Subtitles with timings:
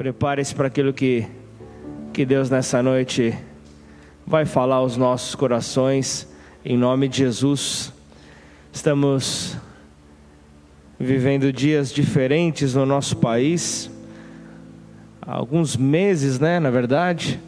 [0.00, 1.26] Prepare-se para aquilo que,
[2.10, 3.36] que Deus nessa noite
[4.26, 6.26] vai falar aos nossos corações,
[6.64, 7.92] em nome de Jesus.
[8.72, 9.58] Estamos
[10.98, 13.90] vivendo dias diferentes no nosso país,
[15.20, 17.38] há alguns meses, né, na verdade,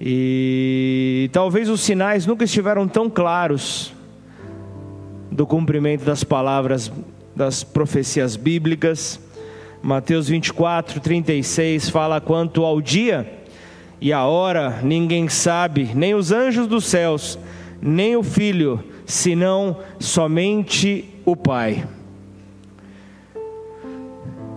[0.00, 3.92] e talvez os sinais nunca estiveram tão claros
[5.30, 6.90] do cumprimento das palavras
[7.36, 9.20] das profecias bíblicas.
[9.82, 13.40] Mateus 24, 36 fala quanto ao dia
[14.00, 17.36] e a hora ninguém sabe, nem os anjos dos céus,
[17.80, 21.84] nem o filho, senão somente o Pai.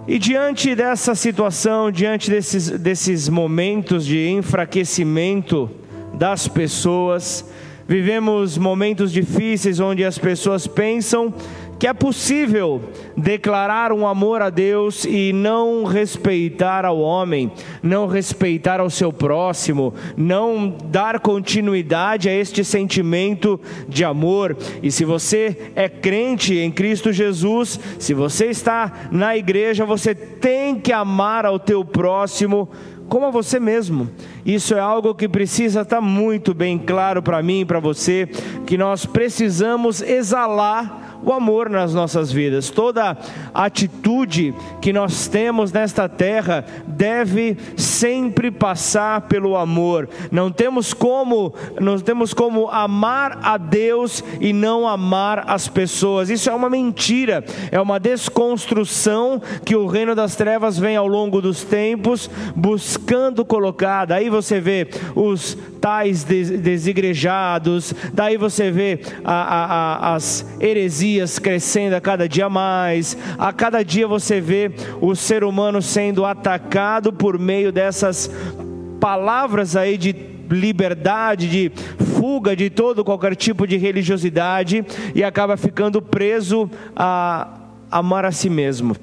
[0.08, 5.72] E diante dessa situação, diante desses, desses momentos de enfraquecimento
[6.14, 7.52] das pessoas,
[7.88, 11.34] vivemos momentos difíceis onde as pessoas pensam
[11.78, 12.82] que é possível
[13.18, 17.52] declarar um amor a Deus e não respeitar ao homem,
[17.84, 24.56] não respeitar ao seu próximo, não dar continuidade a este sentimento de amor.
[24.82, 30.80] E se você é crente em Cristo Jesus, se você está na igreja, você tem
[30.80, 32.70] que amar ao teu próximo
[33.08, 34.10] como a você mesmo.
[34.46, 38.28] Isso é algo que precisa estar muito bem claro para mim e para você,
[38.66, 42.70] que nós precisamos exalar o amor nas nossas vidas.
[42.70, 43.18] Toda
[43.54, 50.08] atitude que nós temos nesta terra deve sempre passar pelo amor.
[50.32, 56.30] Não temos como, não temos como amar a Deus e não amar as pessoas.
[56.30, 61.42] Isso é uma mentira, é uma desconstrução que o reino das trevas vem ao longo
[61.42, 64.06] dos tempos buscando colocar.
[64.06, 71.94] Daí você vê os tais desigrejados, daí você vê a, a, a, as heresias crescendo
[71.94, 74.72] a cada dia mais, a cada dia você vê
[75.02, 78.30] o ser humano sendo atacado por meio dessas
[79.00, 80.16] palavras aí de
[80.50, 81.72] liberdade, de
[82.18, 87.48] fuga de todo qualquer tipo de religiosidade e acaba ficando preso a
[87.92, 88.96] amar a si mesmo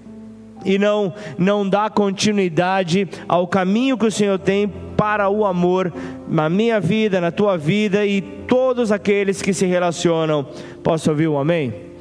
[0.64, 5.92] e não não dá continuidade ao caminho que o Senhor tem para o amor
[6.28, 10.46] na minha vida, na tua vida e todos aqueles que se relacionam.
[10.82, 11.91] Posso ouvir um amém?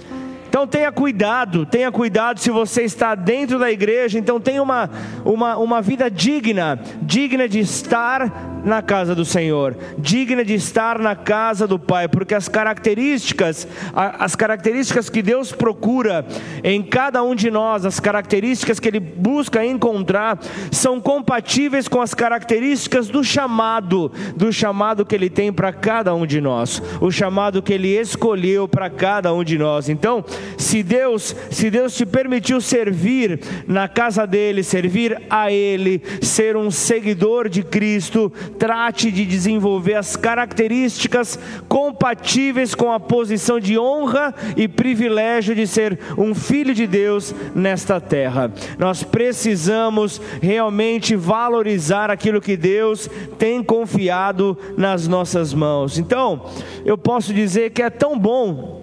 [0.51, 4.89] Então tenha cuidado, tenha cuidado se você está dentro da igreja, então tenha uma,
[5.23, 11.15] uma, uma vida digna, digna de estar na casa do Senhor, digna de estar na
[11.15, 16.25] casa do Pai, porque as características, as características que Deus procura
[16.63, 20.39] em cada um de nós, as características que Ele busca encontrar,
[20.71, 26.25] são compatíveis com as características do chamado, do chamado que Ele tem para cada um
[26.25, 29.89] de nós, o chamado que Ele escolheu para cada um de nós.
[29.89, 30.23] Então,
[30.57, 36.69] se Deus, se Deus te permitiu servir na casa dele, servir a Ele, ser um
[36.69, 44.67] seguidor de Cristo, trate de desenvolver as características compatíveis com a posição de honra e
[44.67, 48.51] privilégio de ser um filho de Deus nesta terra.
[48.77, 55.97] Nós precisamos realmente valorizar aquilo que Deus tem confiado nas nossas mãos.
[55.97, 56.45] Então,
[56.85, 58.80] eu posso dizer que é tão bom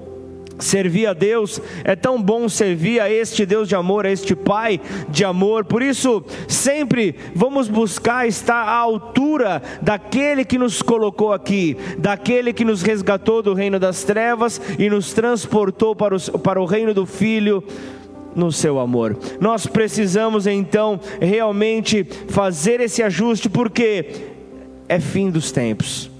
[0.58, 4.80] servir a Deus, é tão bom servir a este Deus de amor, a este Pai
[5.08, 5.64] de amor.
[5.64, 12.64] Por isso, sempre vamos buscar estar à altura daquele que nos colocou aqui, daquele que
[12.64, 17.06] nos resgatou do reino das trevas e nos transportou para o, para o reino do
[17.06, 17.62] Filho
[18.34, 19.16] no seu amor.
[19.40, 24.06] Nós precisamos então realmente fazer esse ajuste, porque
[24.88, 26.10] é fim dos tempos.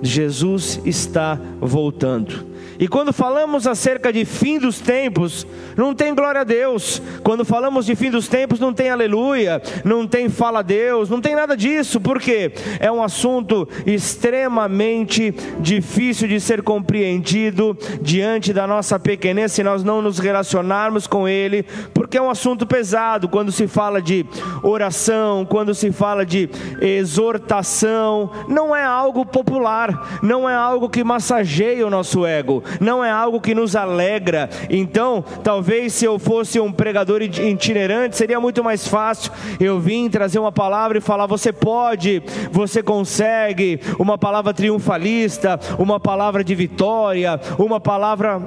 [0.00, 2.46] Jesus está voltando.
[2.78, 5.44] E quando falamos acerca de fim dos tempos,
[5.76, 7.02] não tem glória a Deus.
[7.24, 11.20] Quando falamos de fim dos tempos, não tem aleluia, não tem fala a Deus, não
[11.20, 18.98] tem nada disso, porque é um assunto extremamente difícil de ser compreendido diante da nossa
[18.98, 23.66] pequenez se nós não nos relacionarmos com Ele, porque é um assunto pesado quando se
[23.66, 24.24] fala de
[24.62, 26.48] oração, quando se fala de
[26.80, 33.10] exortação, não é algo popular, não é algo que massageia o nosso ego não é
[33.10, 34.48] algo que nos alegra.
[34.68, 40.38] Então, talvez se eu fosse um pregador itinerante, seria muito mais fácil eu vir trazer
[40.38, 47.40] uma palavra e falar: você pode, você consegue, uma palavra triunfalista, uma palavra de vitória,
[47.58, 48.40] uma palavra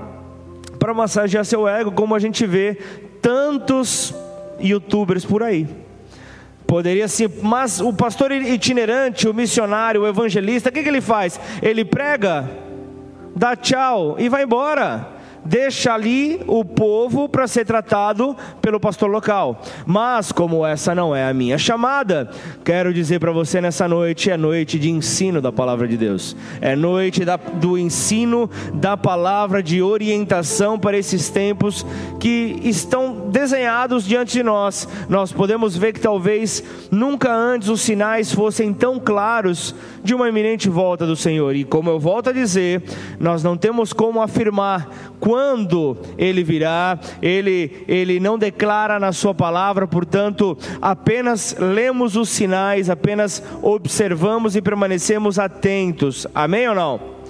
[0.80, 2.78] para massagear seu ego, como a gente vê
[3.22, 4.14] tantos
[4.60, 5.68] youtubers por aí.
[6.66, 11.40] Poderia sim, mas o pastor itinerante, o missionário, o evangelista, o que, que ele faz?
[11.62, 12.50] Ele prega
[13.36, 15.22] dá tchau e vai embora.
[15.44, 19.62] deixa ali o povo para ser tratado pelo pastor local.
[19.86, 22.30] Mas, como essa não é a minha chamada,
[22.64, 26.76] quero dizer para você nessa noite: é noite de ensino da palavra de Deus, é
[26.76, 31.86] noite da, do ensino da palavra de orientação para esses tempos
[32.20, 34.88] que estão desenhados diante de nós.
[35.10, 40.70] Nós podemos ver que talvez nunca antes os sinais fossem tão claros de uma iminente
[40.70, 41.56] volta do Senhor.
[41.56, 42.84] E como eu volto a dizer,
[43.20, 44.90] nós não temos como afirmar
[45.20, 52.90] quando ele virá, ele, ele não declara na sua palavra, portanto, apenas lemos os sinais,
[52.90, 56.26] apenas observamos e permanecemos atentos.
[56.34, 57.21] Amém ou não?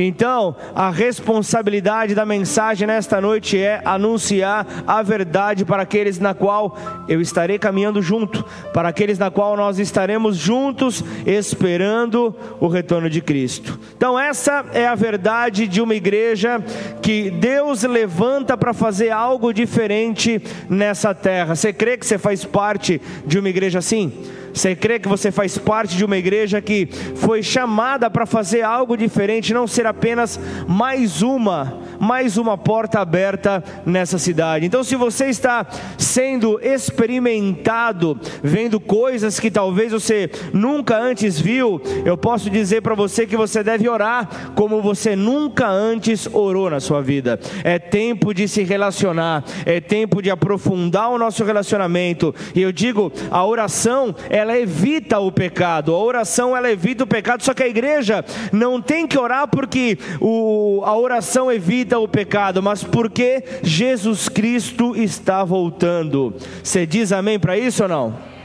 [0.00, 6.78] Então, a responsabilidade da mensagem nesta noite é anunciar a verdade para aqueles na qual
[7.08, 13.20] eu estarei caminhando junto, para aqueles na qual nós estaremos juntos esperando o retorno de
[13.20, 13.76] Cristo.
[13.96, 16.62] Então, essa é a verdade de uma igreja
[17.02, 20.40] que Deus levanta para fazer algo diferente
[20.70, 21.56] nessa terra.
[21.56, 24.12] Você crê que você faz parte de uma igreja assim?
[24.58, 28.96] Você crê que você faz parte de uma igreja que foi chamada para fazer algo
[28.96, 34.66] diferente, não ser apenas mais uma, mais uma porta aberta nessa cidade.
[34.66, 35.64] Então, se você está
[35.96, 43.28] sendo experimentado, vendo coisas que talvez você nunca antes viu, eu posso dizer para você
[43.28, 47.38] que você deve orar como você nunca antes orou na sua vida.
[47.62, 52.34] É tempo de se relacionar, é tempo de aprofundar o nosso relacionamento.
[52.56, 55.94] E eu digo, a oração é ela evita o pecado.
[55.94, 59.98] A oração ela evita o pecado, só que a igreja não tem que orar porque
[60.20, 66.34] o, a oração evita o pecado, mas porque Jesus Cristo está voltando.
[66.62, 68.37] Você diz amém para isso ou não?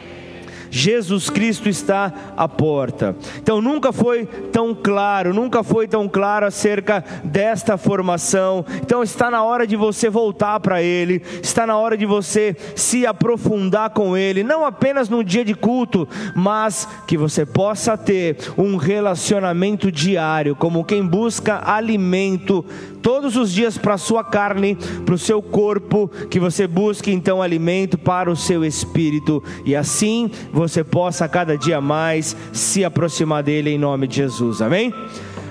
[0.76, 3.16] Jesus Cristo está à porta.
[3.38, 8.66] Então nunca foi tão claro, nunca foi tão claro acerca desta formação.
[8.82, 13.06] Então está na hora de você voltar para Ele, está na hora de você se
[13.06, 18.76] aprofundar com Ele, não apenas no dia de culto, mas que você possa ter um
[18.76, 22.66] relacionamento diário, como quem busca alimento
[23.04, 27.42] todos os dias para a sua carne, para o seu corpo, que você busque então
[27.42, 33.70] alimento para o seu espírito, e assim você possa cada dia mais se aproximar dele
[33.70, 34.92] em nome de Jesus, amém?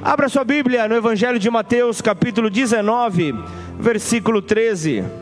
[0.03, 3.35] Abra sua Bíblia no Evangelho de Mateus, capítulo 19,
[3.79, 5.22] versículo 13.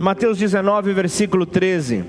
[0.00, 2.04] Mateus 19, versículo 13.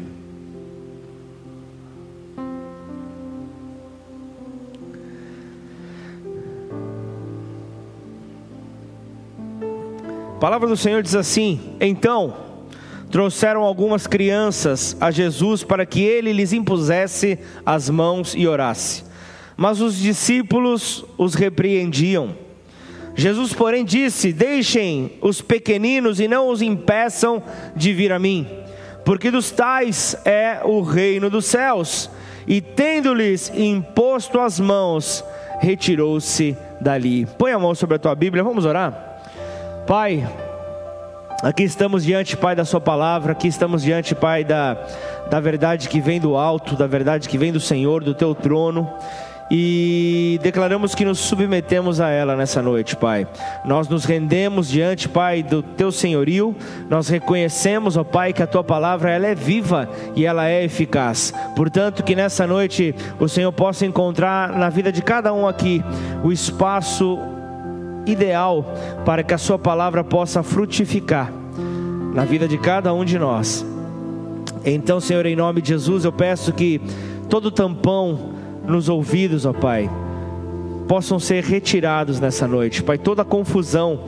[10.35, 12.37] A palavra do Senhor diz assim: Então
[13.09, 19.03] trouxeram algumas crianças a Jesus para que ele lhes impusesse as mãos e orasse.
[19.57, 22.35] Mas os discípulos os repreendiam.
[23.15, 27.41] Jesus, porém, disse: Deixem os pequeninos e não os impeçam
[27.75, 28.47] de vir a mim,
[29.03, 32.09] porque dos tais é o reino dos céus.
[32.47, 35.23] E tendo-lhes imposto as mãos,
[35.59, 37.27] retirou-se dali.
[37.37, 39.21] Põe a mão sobre a tua Bíblia, vamos orar.
[39.85, 40.27] Pai,
[41.43, 44.73] aqui estamos diante, Pai, da Sua palavra, aqui estamos diante, Pai, da,
[45.29, 48.91] da verdade que vem do alto, da verdade que vem do Senhor, do Teu trono
[49.51, 53.27] e declaramos que nos submetemos a ela nessa noite, Pai.
[53.65, 56.55] Nós nos rendemos diante, Pai, do teu senhorio.
[56.87, 61.33] Nós reconhecemos, ó Pai, que a tua palavra ela é viva e ela é eficaz.
[61.55, 65.83] Portanto, que nessa noite o Senhor possa encontrar na vida de cada um aqui
[66.23, 67.17] o espaço
[68.05, 68.65] ideal
[69.03, 71.31] para que a sua palavra possa frutificar
[72.13, 73.65] na vida de cada um de nós.
[74.63, 76.81] Então, Senhor, em nome de Jesus, eu peço que
[77.29, 78.38] todo tampão
[78.69, 79.89] nos ouvidos, ó Pai,
[80.87, 83.99] possam ser retirados nessa noite, Pai, toda confusão,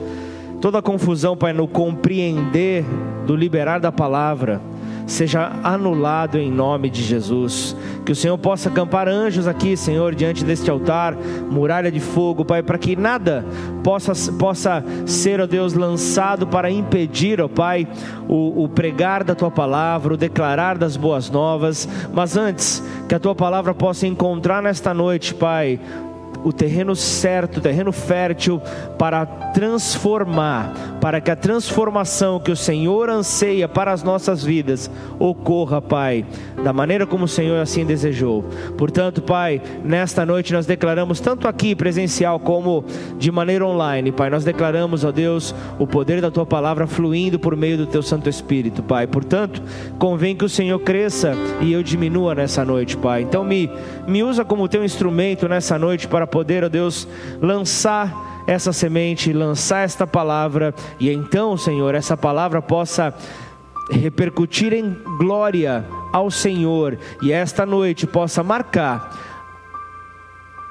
[0.60, 2.84] toda confusão, Pai, no compreender
[3.26, 4.60] do liberar da palavra,
[5.06, 7.76] seja anulado em nome de Jesus.
[8.04, 12.62] Que o Senhor possa acampar anjos aqui, Senhor, diante deste altar, muralha de fogo, Pai,
[12.62, 13.44] para que nada
[13.82, 17.86] possa, possa ser, ó Deus, lançado para impedir, ó Pai,
[18.28, 23.20] o, o pregar da tua palavra, o declarar das boas novas, mas antes, que a
[23.20, 25.78] tua palavra possa encontrar nesta noite, Pai,
[26.44, 28.60] o terreno certo, o terreno fértil
[28.98, 35.80] para transformar, para que a transformação que o Senhor anseia para as nossas vidas ocorra,
[35.80, 36.24] Pai,
[36.62, 38.44] da maneira como o Senhor assim desejou.
[38.76, 42.84] Portanto, Pai, nesta noite nós declaramos, tanto aqui presencial como
[43.18, 47.56] de maneira online, Pai, nós declaramos, ó Deus, o poder da Tua palavra fluindo por
[47.56, 49.06] meio do Teu Santo Espírito, Pai.
[49.06, 49.62] Portanto,
[49.98, 53.22] convém que o Senhor cresça e eu diminua nessa noite, Pai.
[53.22, 53.70] Então, me,
[54.06, 57.06] me usa como Teu instrumento nessa noite para poder, ó Deus,
[57.40, 63.14] lançar essa semente, lançar esta palavra, e então, Senhor, essa palavra possa
[63.90, 69.16] repercutir em glória ao Senhor, e esta noite possa marcar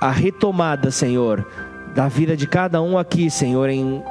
[0.01, 1.45] a retomada, Senhor,
[1.93, 4.03] da vida de cada um aqui, Senhor, em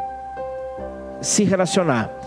[1.20, 2.19] se relacionar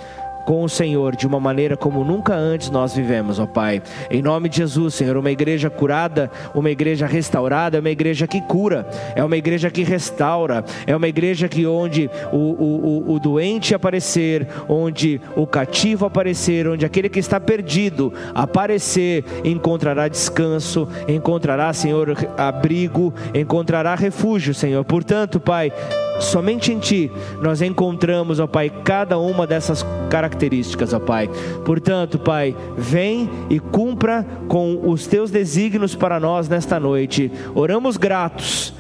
[0.45, 3.81] com o Senhor de uma maneira como nunca antes nós vivemos, ó Pai.
[4.09, 8.41] Em nome de Jesus, Senhor, uma igreja curada, uma igreja restaurada, é uma igreja que
[8.41, 13.19] cura, é uma igreja que restaura, é uma igreja que onde o, o, o, o
[13.19, 21.71] doente aparecer, onde o cativo aparecer, onde aquele que está perdido aparecer, encontrará descanso, encontrará,
[21.73, 24.83] Senhor, abrigo, encontrará refúgio, Senhor.
[24.83, 25.71] Portanto, Pai,
[26.19, 31.29] Somente em Ti nós encontramos, ó Pai, cada uma dessas características, ó Pai.
[31.65, 37.31] Portanto, Pai, vem e cumpra com os Teus desígnios para nós nesta noite.
[37.55, 38.73] Oramos gratos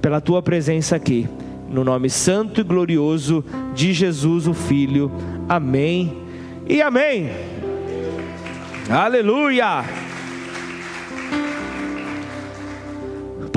[0.00, 1.28] pela Tua presença aqui.
[1.70, 5.12] No nome santo e glorioso de Jesus, o Filho.
[5.48, 6.16] Amém
[6.66, 7.30] e amém.
[8.88, 9.84] Aleluia.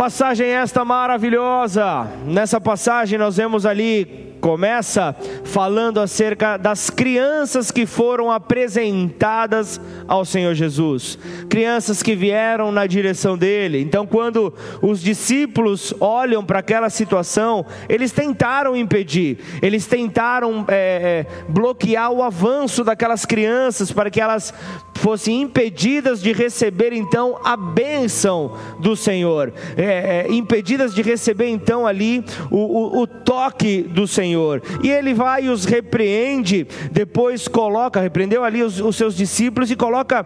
[0.01, 2.07] Passagem esta maravilhosa.
[2.25, 10.55] Nessa passagem nós vemos ali começa falando acerca das crianças que foram apresentadas ao Senhor
[10.55, 11.17] Jesus,
[11.47, 13.79] crianças que vieram na direção dele.
[13.79, 21.43] Então, quando os discípulos olham para aquela situação, eles tentaram impedir, eles tentaram é, é,
[21.47, 24.51] bloquear o avanço daquelas crianças para que elas
[24.95, 31.85] fossem impedidas de receber então a bênção do Senhor, é, é impedidas de receber então
[31.85, 34.30] ali o, o, o toque do Senhor.
[34.31, 34.61] Senhor.
[34.81, 39.75] E ele vai e os repreende, depois coloca, repreendeu ali os, os seus discípulos e
[39.75, 40.25] coloca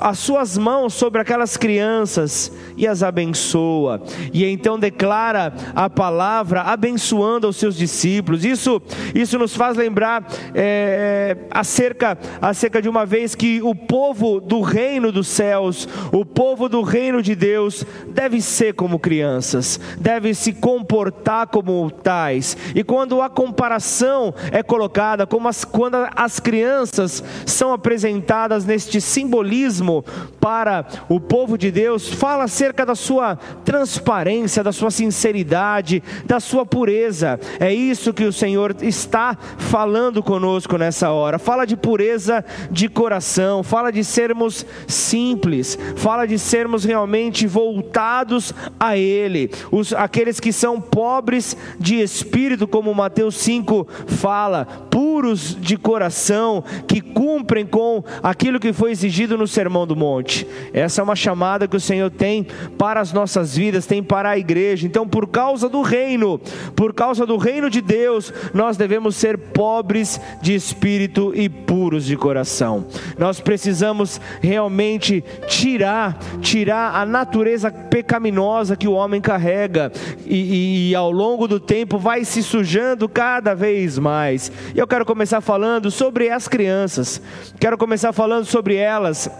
[0.00, 4.02] as suas mãos sobre aquelas crianças e as abençoa.
[4.32, 8.44] E então declara a palavra abençoando os seus discípulos.
[8.44, 8.80] Isso,
[9.14, 15.10] isso nos faz lembrar é, acerca, acerca de uma vez que o povo do reino
[15.10, 21.48] dos céus, o povo do reino de Deus, deve ser como crianças, deve se comportar
[21.48, 22.56] como tais.
[22.74, 30.04] E quando a comparação é colocada, como as, quando as crianças são apresentadas neste simbolismo
[30.40, 36.66] para o povo de Deus, fala acerca da sua transparência, da sua sinceridade, da sua
[36.66, 37.38] pureza.
[37.58, 41.38] É isso que o Senhor está falando conosco nessa hora.
[41.38, 48.96] Fala de pureza de coração, fala de sermos simples, fala de sermos realmente voltados a
[48.96, 49.50] Ele.
[49.70, 56.64] Os, aqueles que são pobres de espírito, como Mateus Mateus 5 fala, puros de coração,
[56.88, 60.44] que cumprem com aquilo que foi exigido no Sermão do Monte.
[60.72, 62.44] Essa é uma chamada que o Senhor tem
[62.76, 64.88] para as nossas vidas, tem para a igreja.
[64.88, 66.40] Então, por causa do reino,
[66.74, 72.16] por causa do reino de Deus, nós devemos ser pobres de espírito e puros de
[72.16, 72.86] coração.
[73.16, 79.92] Nós precisamos realmente tirar, tirar a natureza pecaminosa que o homem carrega
[80.26, 84.50] e, e, e ao longo do tempo vai se sujando cada vez mais.
[84.74, 87.20] E eu quero começar falando sobre as crianças.
[87.58, 89.30] Quero começar falando sobre elas.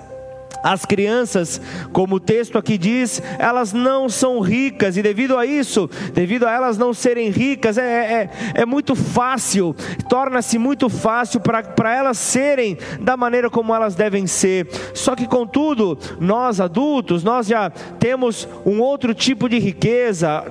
[0.62, 1.60] As crianças,
[1.92, 6.52] como o texto aqui diz, elas não são ricas, e devido a isso, devido a
[6.52, 9.74] elas não serem ricas, é, é, é muito fácil,
[10.08, 14.68] torna-se muito fácil para elas serem da maneira como elas devem ser.
[14.94, 20.44] Só que, contudo, nós adultos, nós já temos um outro tipo de riqueza,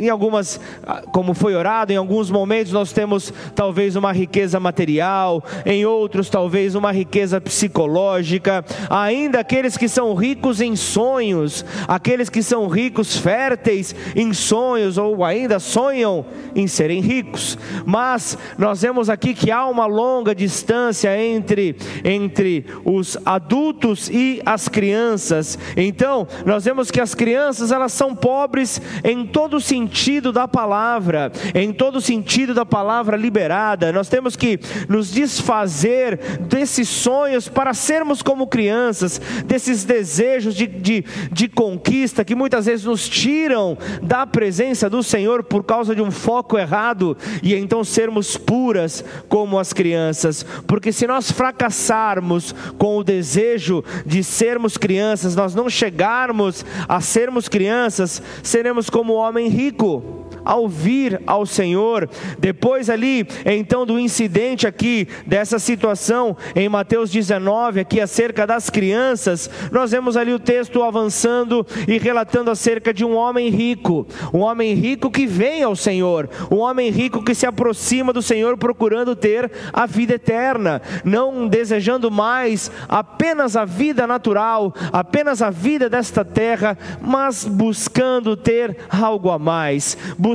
[0.00, 5.44] em algumas, ah, como foi orado, em alguns momentos nós temos talvez uma riqueza material,
[5.66, 12.42] em outros talvez uma riqueza psicológica, ainda aqueles que são ricos em sonhos, aqueles que
[12.42, 16.24] são ricos, férteis em sonhos, ou ainda sonham
[16.56, 17.58] em serem ricos.
[17.84, 24.66] Mas nós vemos aqui que há uma longa distância entre, entre os adultos e as
[24.66, 25.58] crianças.
[25.76, 31.32] Então, nós vemos que as crianças elas são pobres em todo sentido sentido da palavra,
[31.52, 33.92] em todo o sentido da palavra liberada.
[33.92, 41.04] Nós temos que nos desfazer desses sonhos para sermos como crianças, desses desejos de, de,
[41.32, 46.10] de conquista que muitas vezes nos tiram da presença do Senhor por causa de um
[46.10, 53.04] foco errado e então sermos puras como as crianças, porque se nós fracassarmos com o
[53.04, 60.19] desejo de sermos crianças, nós não chegarmos a sermos crianças, seremos como homem rico único
[60.44, 62.08] ao vir ao Senhor.
[62.38, 69.50] Depois ali, então do incidente aqui dessa situação em Mateus 19, aqui acerca das crianças,
[69.70, 74.74] nós vemos ali o texto avançando e relatando acerca de um homem rico, um homem
[74.74, 79.50] rico que vem ao Senhor, um homem rico que se aproxima do Senhor procurando ter
[79.72, 86.76] a vida eterna, não desejando mais apenas a vida natural, apenas a vida desta terra,
[87.00, 90.29] mas buscando ter algo a mais, buscando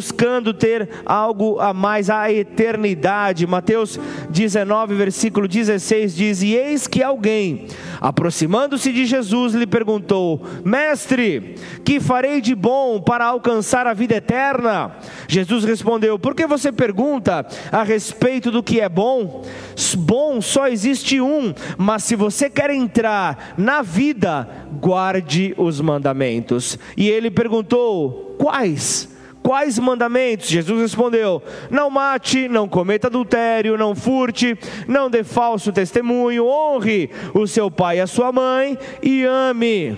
[0.58, 3.48] ter algo a mais, a eternidade.
[3.48, 4.00] Mateus
[4.30, 7.68] 19, versículo 16 diz: E eis que alguém,
[8.02, 14.96] aproximando-se de Jesus, lhe perguntou: Mestre, que farei de bom para alcançar a vida eterna?
[15.28, 19.44] Jesus respondeu: Por que você pergunta a respeito do que é bom?
[19.98, 24.48] Bom só existe um, mas se você quer entrar na vida,
[24.80, 26.78] guarde os mandamentos.
[26.96, 29.15] E ele perguntou: Quais?
[29.46, 30.48] Quais mandamentos?
[30.48, 37.46] Jesus respondeu: Não mate, não cometa adultério, não furte, não dê falso testemunho, honre o
[37.46, 39.96] seu pai e a sua mãe e ame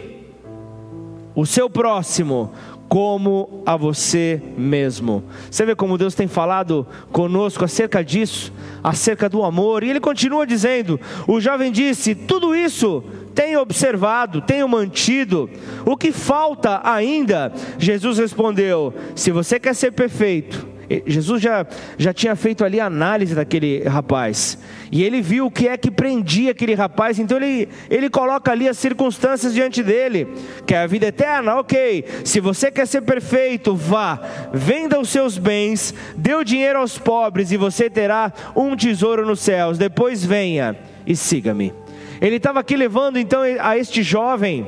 [1.34, 2.52] o seu próximo
[2.90, 5.24] como a você mesmo.
[5.50, 8.52] Você vê como Deus tem falado conosco acerca disso,
[8.84, 13.02] acerca do amor, e ele continua dizendo: o jovem disse, tudo isso
[13.38, 15.48] tenho observado, tenho mantido,
[15.86, 17.54] o que falta ainda?
[17.78, 20.68] Jesus respondeu: se você quer ser perfeito,
[21.06, 21.64] Jesus já,
[22.00, 24.58] já tinha feito ali a análise daquele rapaz.
[24.92, 27.20] E ele viu o que é que prendia aquele rapaz.
[27.20, 30.28] Então ele, ele coloca ali as circunstâncias diante dele.
[30.66, 31.60] Quer a vida eterna?
[31.60, 32.06] Ok.
[32.24, 34.20] Se você quer ser perfeito, vá.
[34.52, 39.42] Venda os seus bens, dê o dinheiro aos pobres e você terá um tesouro nos
[39.42, 39.78] céus.
[39.78, 40.76] Depois venha
[41.06, 41.74] e siga-me.
[42.22, 44.68] Ele estava aqui levando então a este jovem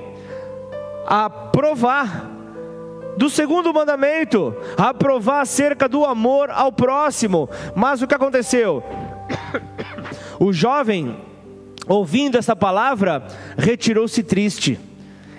[1.05, 2.29] a provar
[3.17, 7.49] do segundo mandamento, a provar acerca do amor ao próximo.
[7.75, 8.83] Mas o que aconteceu?
[10.41, 11.17] O jovem,
[11.85, 13.27] ouvindo essa palavra,
[13.57, 14.79] retirou-se triste.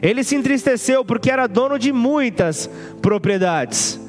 [0.02, 2.69] Ele se entristeceu porque era dono de muitas
[3.00, 4.00] propriedades.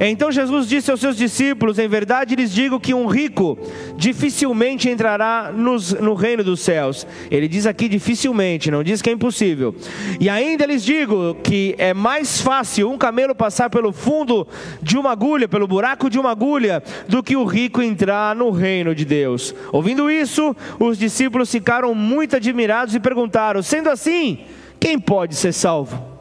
[0.00, 3.56] Então Jesus disse aos seus discípulos: Em verdade lhes digo que um rico
[3.96, 7.06] dificilmente entrará nos, no reino dos céus.
[7.30, 9.74] Ele diz aqui dificilmente, não diz que é impossível.
[10.18, 14.46] E ainda lhes digo que é mais fácil um camelo passar pelo fundo
[14.82, 18.94] de uma agulha, pelo buraco de uma agulha, do que o rico entrar no reino
[18.94, 19.54] de Deus.
[19.70, 24.40] Ouvindo isso, os discípulos ficaram muito admirados e perguntaram: Sendo assim,
[24.80, 26.11] quem pode ser salvo?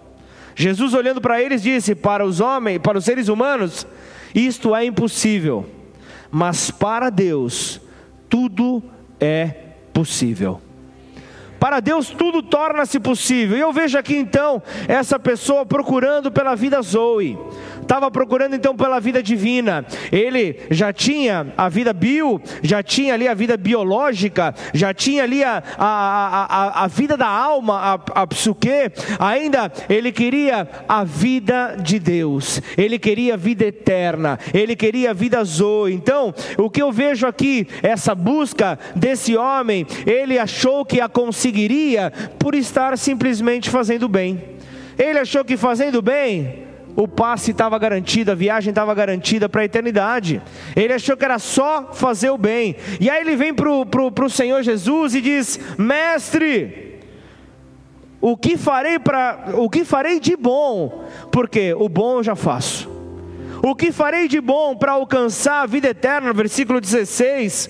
[0.62, 3.88] Jesus olhando para eles disse: Para os homens, para os seres humanos,
[4.34, 5.66] isto é impossível,
[6.30, 7.82] mas para Deus
[8.30, 8.84] tudo
[9.20, 9.48] é
[9.92, 10.62] possível.
[11.60, 13.56] Para Deus tudo torna-se possível.
[13.56, 17.38] E eu vejo aqui então essa pessoa procurando pela vida Zoe
[17.82, 19.86] estava procurando então pela vida divina.
[20.12, 25.44] Ele já tinha a vida bio, já tinha ali a vida biológica, já tinha ali
[25.44, 27.78] a, a, a, a vida da alma,
[28.16, 34.40] a, a psique, ainda ele queria a vida de Deus, ele queria a vida eterna,
[34.54, 35.94] ele queria a vida zoe.
[35.94, 42.12] Então, o que eu vejo aqui, essa busca desse homem, ele achou que a conseguiria
[42.40, 44.42] por estar simplesmente fazendo bem.
[44.98, 49.66] Ele achou que fazendo bem o passe estava garantido, a viagem estava garantida para a
[49.66, 50.42] eternidade.
[50.76, 52.76] Ele achou que era só fazer o bem.
[53.00, 57.00] E aí ele vem para o Senhor Jesus e diz: Mestre,
[58.20, 61.06] o que farei para o que farei de bom?
[61.32, 62.90] Porque o bom eu já faço.
[63.64, 66.34] O que farei de bom para alcançar a vida eterna?
[66.34, 67.70] Versículo 16.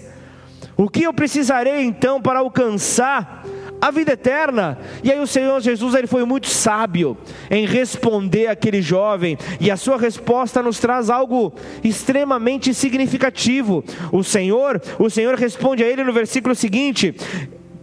[0.78, 3.46] O que eu precisarei então para alcançar
[3.82, 4.78] a vida eterna.
[5.04, 7.18] E aí o Senhor Jesus ele foi muito sábio
[7.50, 13.84] em responder aquele jovem, e a sua resposta nos traz algo extremamente significativo.
[14.12, 17.16] O Senhor, o Senhor responde a ele no versículo seguinte: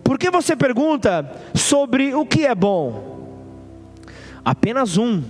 [0.05, 3.19] Por que você pergunta sobre o que é bom?
[4.45, 5.23] Apenas um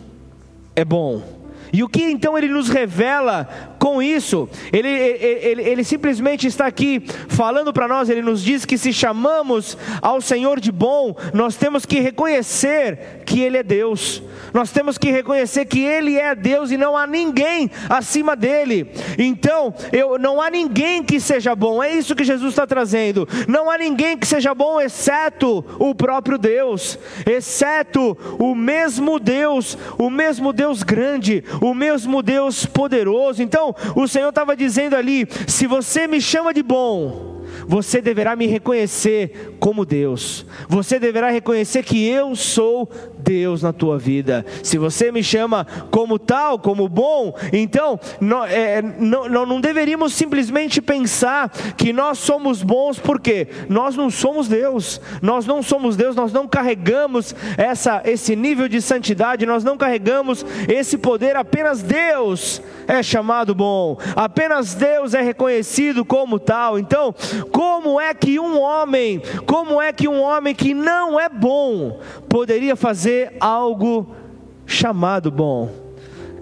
[0.76, 1.38] é bom.
[1.72, 4.48] E o que então ele nos revela com isso?
[4.72, 9.76] Ele, ele, ele simplesmente está aqui falando para nós, ele nos diz que se chamamos
[10.02, 15.10] ao Senhor de bom, nós temos que reconhecer que Ele é Deus, nós temos que
[15.10, 18.90] reconhecer que Ele é Deus e não há ninguém acima dele.
[19.18, 23.28] Então, eu, não há ninguém que seja bom, é isso que Jesus está trazendo.
[23.46, 30.10] Não há ninguém que seja bom, exceto o próprio Deus, exceto o mesmo Deus, o
[30.10, 33.42] mesmo Deus grande, o mesmo Deus poderoso.
[33.42, 38.46] Então, o Senhor estava dizendo ali: se você me chama de bom, você deverá me
[38.46, 42.90] reconhecer como Deus, você deverá reconhecer que eu sou
[43.28, 44.44] Deus na tua vida.
[44.62, 50.80] Se você me chama como tal, como bom, então não, é, não, não deveríamos simplesmente
[50.80, 56.32] pensar que nós somos bons, porque nós não somos Deus, nós não somos Deus, nós
[56.32, 63.02] não carregamos essa, esse nível de santidade, nós não carregamos esse poder, apenas Deus é
[63.02, 66.78] chamado bom, apenas Deus é reconhecido como tal.
[66.78, 67.14] Então,
[67.52, 72.74] como é que um homem, como é que um homem que não é bom poderia
[72.74, 74.14] fazer algo
[74.66, 75.70] chamado bom?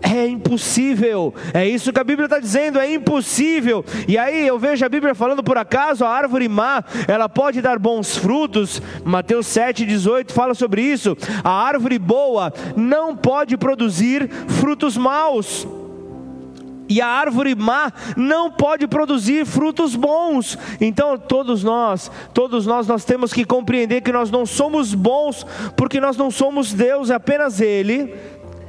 [0.02, 3.84] É impossível, é isso que a Bíblia está dizendo, é impossível.
[4.06, 7.78] E aí eu vejo a Bíblia falando por acaso, a árvore má, ela pode dar
[7.78, 11.16] bons frutos, Mateus 7,18 fala sobre isso.
[11.42, 15.66] A árvore boa não pode produzir frutos maus.
[16.88, 20.56] E a árvore má não pode produzir frutos bons.
[20.80, 25.44] Então, todos nós, todos nós, nós temos que compreender que nós não somos bons,
[25.76, 28.14] porque nós não somos Deus, é apenas Ele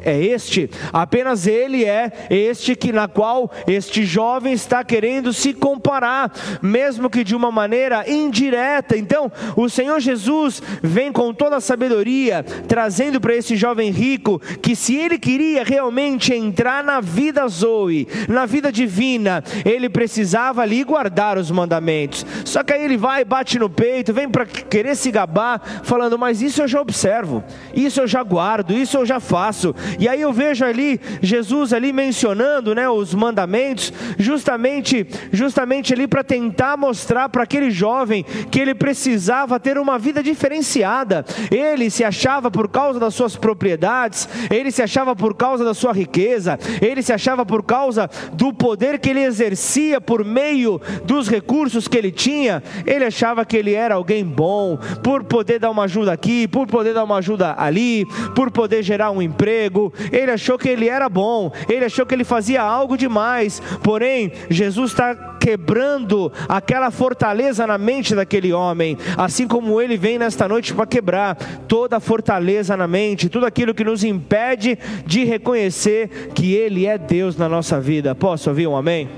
[0.04, 6.32] é este, apenas ele é este que na qual este jovem está querendo se comparar,
[6.62, 8.98] mesmo que de uma maneira indireta.
[8.98, 14.76] Então, o Senhor Jesus vem com toda a sabedoria, trazendo para esse jovem rico que
[14.76, 21.38] se ele queria realmente entrar na vida Zoe, na vida divina, ele precisava ali guardar
[21.38, 22.26] os mandamentos.
[22.46, 26.42] Só que aí ele vai, bate no peito, vem para querer se gabar, falando: "Mas
[26.42, 29.76] isso eu já observo, isso eu já guardo, isso eu já faço".
[30.00, 36.24] E aí eu vejo ali Jesus ali mencionando, né, os mandamentos, justamente, justamente ali para
[36.24, 41.26] tentar mostrar para aquele jovem que ele precisava ter uma vida diferenciada.
[41.52, 45.94] Ele se achava por causa das suas propriedades, ele se achava por causa da sua
[45.94, 51.88] riqueza, ele se achava por causa do poder que ele exercia por meio dos recursos
[51.88, 52.64] que ele tinha.
[52.86, 56.94] Ele achava que ele era alguém bom, por poder dar uma ajuda aqui, por poder
[56.94, 58.06] dar uma ajuda ali,
[58.36, 59.77] por poder gerar um emprego,
[60.12, 64.92] ele achou que ele era bom, ele achou que ele fazia algo demais, porém, Jesus
[64.92, 70.86] está quebrando aquela fortaleza na mente daquele homem, assim como ele vem nesta noite para
[70.86, 71.36] quebrar
[71.68, 76.98] toda a fortaleza na mente, tudo aquilo que nos impede de reconhecer que Ele é
[76.98, 78.16] Deus na nossa vida.
[78.16, 79.10] Posso ouvir um amém?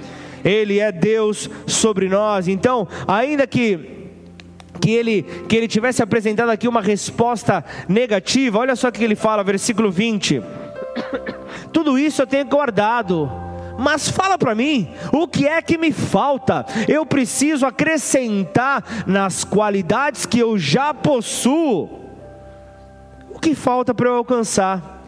[0.43, 2.47] Ele é Deus sobre nós.
[2.47, 3.98] Então, ainda que
[4.79, 9.15] que ele, que ele tivesse apresentado aqui uma resposta negativa, olha só o que ele
[9.15, 10.41] fala, versículo 20.
[11.71, 13.29] Tudo isso eu tenho guardado.
[13.77, 16.65] Mas fala para mim, o que é que me falta?
[16.87, 21.89] Eu preciso acrescentar nas qualidades que eu já possuo.
[23.29, 24.98] O que falta para eu alcançar?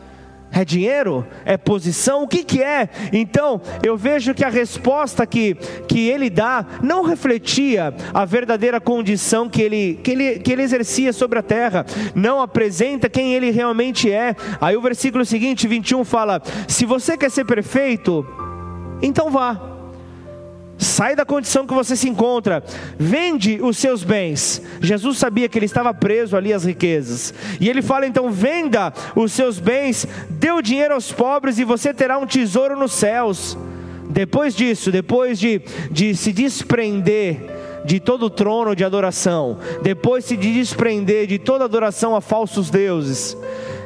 [0.51, 1.25] É dinheiro?
[1.45, 2.23] É posição?
[2.23, 2.89] O que, que é?
[3.13, 5.55] Então, eu vejo que a resposta que,
[5.87, 11.13] que ele dá não refletia a verdadeira condição que ele, que, ele, que ele exercia
[11.13, 14.35] sobre a terra, não apresenta quem ele realmente é.
[14.59, 18.25] Aí o versículo seguinte, 21, fala: Se você quer ser perfeito,
[19.01, 19.70] então vá
[20.81, 22.63] Sai da condição que você se encontra.
[22.97, 24.59] Vende os seus bens.
[24.81, 27.31] Jesus sabia que ele estava preso ali às riquezas.
[27.59, 31.93] E ele fala então: venda os seus bens, dê o dinheiro aos pobres e você
[31.93, 33.55] terá um tesouro nos céus.
[34.09, 37.37] Depois disso, depois de, de se desprender
[37.85, 42.71] de todo o trono de adoração, depois de se desprender de toda adoração a falsos
[42.71, 43.37] deuses,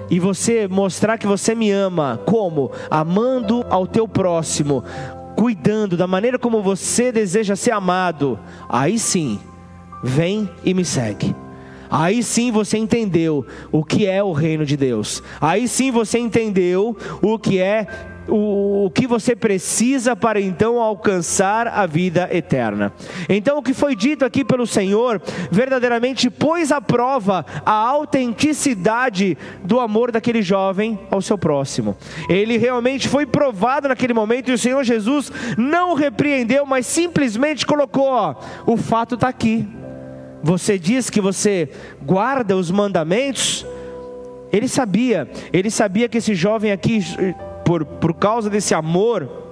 [0.10, 2.72] e você mostrar que você me ama, como?
[2.90, 4.84] Amando ao teu próximo,
[5.36, 9.40] cuidando da maneira como você deseja ser amado, aí sim,
[10.04, 11.36] vem e me segue.
[11.90, 15.22] Aí sim você entendeu o que é o reino de Deus.
[15.40, 17.88] Aí sim você entendeu o que é
[18.28, 22.94] o, o que você precisa para então alcançar a vida eterna.
[23.30, 29.80] Então, o que foi dito aqui pelo Senhor verdadeiramente pôs à prova a autenticidade do
[29.80, 31.96] amor daquele jovem ao seu próximo.
[32.30, 38.08] Ele realmente foi provado naquele momento e o Senhor Jesus não repreendeu, mas simplesmente colocou:
[38.08, 38.36] ó,
[38.66, 39.68] o fato está aqui.
[40.44, 41.70] Você diz que você
[42.04, 43.66] guarda os mandamentos.
[44.54, 47.00] Ele sabia, ele sabia que esse jovem aqui
[47.66, 49.45] por, por causa desse amor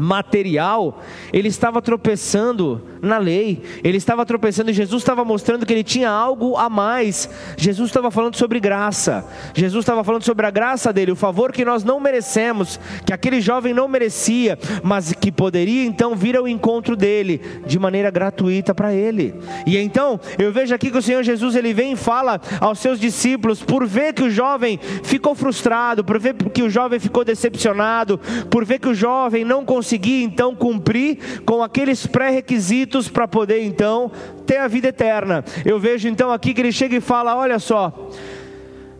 [0.00, 1.00] material,
[1.32, 6.10] ele estava tropeçando na lei, ele estava tropeçando e Jesus estava mostrando que ele tinha
[6.10, 7.28] algo a mais.
[7.56, 11.64] Jesus estava falando sobre graça, Jesus estava falando sobre a graça dele, o favor que
[11.64, 16.96] nós não merecemos, que aquele jovem não merecia, mas que poderia então vir ao encontro
[16.96, 19.34] dele de maneira gratuita para ele.
[19.66, 22.98] E então eu vejo aqui que o Senhor Jesus ele vem e fala aos seus
[22.98, 28.18] discípulos, por ver que o jovem ficou frustrado, por ver que o jovem ficou decepcionado,
[28.50, 34.08] por ver que o jovem não conseguia então cumprir com aqueles pré-requisitos para poder então
[34.46, 35.44] ter a vida eterna.
[35.64, 38.08] Eu vejo então aqui que ele chega e fala: olha só,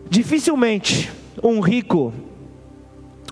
[0.09, 1.09] dificilmente
[1.41, 2.13] um rico,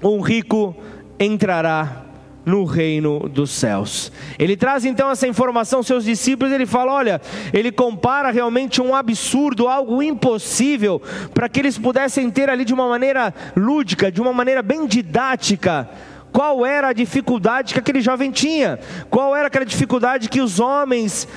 [0.02, 0.74] um rico
[1.19, 2.06] entrará
[2.45, 4.10] no reino dos céus.
[4.39, 7.19] Ele traz então essa informação aos seus discípulos, ele fala: olha,
[7.52, 11.02] ele compara realmente um absurdo, algo impossível,
[11.34, 15.89] para que eles pudessem ter ali de uma maneira lúdica, de uma maneira bem didática,
[16.32, 18.80] qual era a dificuldade que aquele jovem tinha?
[19.10, 21.28] Qual era aquela dificuldade que os homens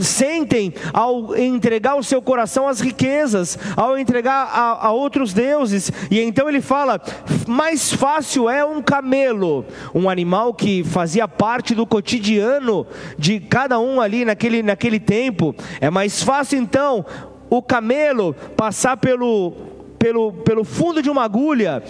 [0.00, 5.90] sentem ao entregar o seu coração às riquezas, ao entregar a, a, outros deuses.
[6.10, 7.00] E então ele fala:
[7.46, 12.86] mais fácil é um camelo, um animal que fazia parte do cotidiano
[13.18, 15.54] de cada um ali naquele, naquele tempo.
[15.80, 17.04] É mais fácil então
[17.48, 21.82] o camelo passar pelo pelo, pelo fundo de uma agulha.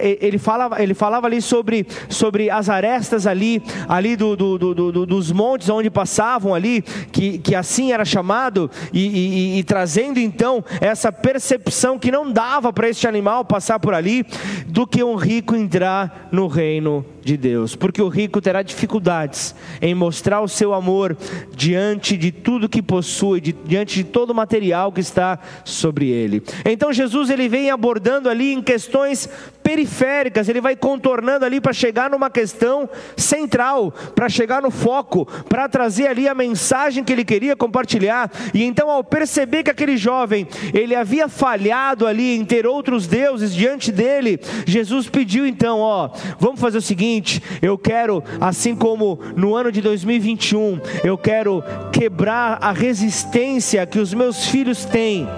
[0.00, 5.06] Ele falava, ele falava ali sobre, sobre as arestas ali, ali do, do, do, do
[5.06, 10.64] dos montes onde passavam ali, que, que assim era chamado, e, e, e trazendo então
[10.80, 14.24] essa percepção que não dava para este animal passar por ali,
[14.66, 19.94] do que um rico entrar no reino de Deus, porque o rico terá dificuldades em
[19.94, 21.14] mostrar o seu amor
[21.54, 26.42] diante de tudo que possui, diante de todo o material que está sobre ele.
[26.64, 29.28] Então Jesus ele vem abordando ali em questões
[29.68, 35.68] periféricas, ele vai contornando ali para chegar numa questão central, para chegar no foco, para
[35.68, 38.30] trazer ali a mensagem que ele queria compartilhar.
[38.54, 43.54] E então ao perceber que aquele jovem, ele havia falhado ali em ter outros deuses
[43.54, 46.08] diante dele, Jesus pediu então, ó,
[46.40, 52.56] vamos fazer o seguinte, eu quero, assim como no ano de 2021, eu quero quebrar
[52.62, 55.28] a resistência que os meus filhos têm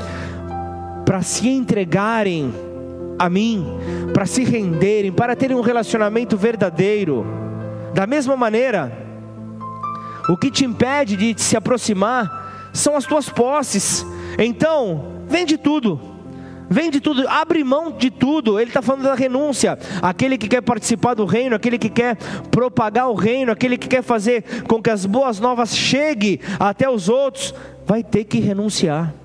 [1.05, 2.69] para se entregarem
[3.20, 3.66] a mim,
[4.14, 7.26] para se renderem, para terem um relacionamento verdadeiro.
[7.92, 8.90] Da mesma maneira,
[10.26, 14.06] o que te impede de se aproximar são as tuas posses.
[14.38, 16.00] Então, vende tudo.
[16.70, 18.59] Vende tudo, abre mão de tudo.
[18.59, 19.78] Ele está falando da renúncia.
[20.00, 22.16] Aquele que quer participar do reino, aquele que quer
[22.50, 27.11] propagar o reino, aquele que quer fazer com que as boas novas cheguem até os
[27.11, 27.54] outros,
[27.85, 29.19] vai ter que renunciar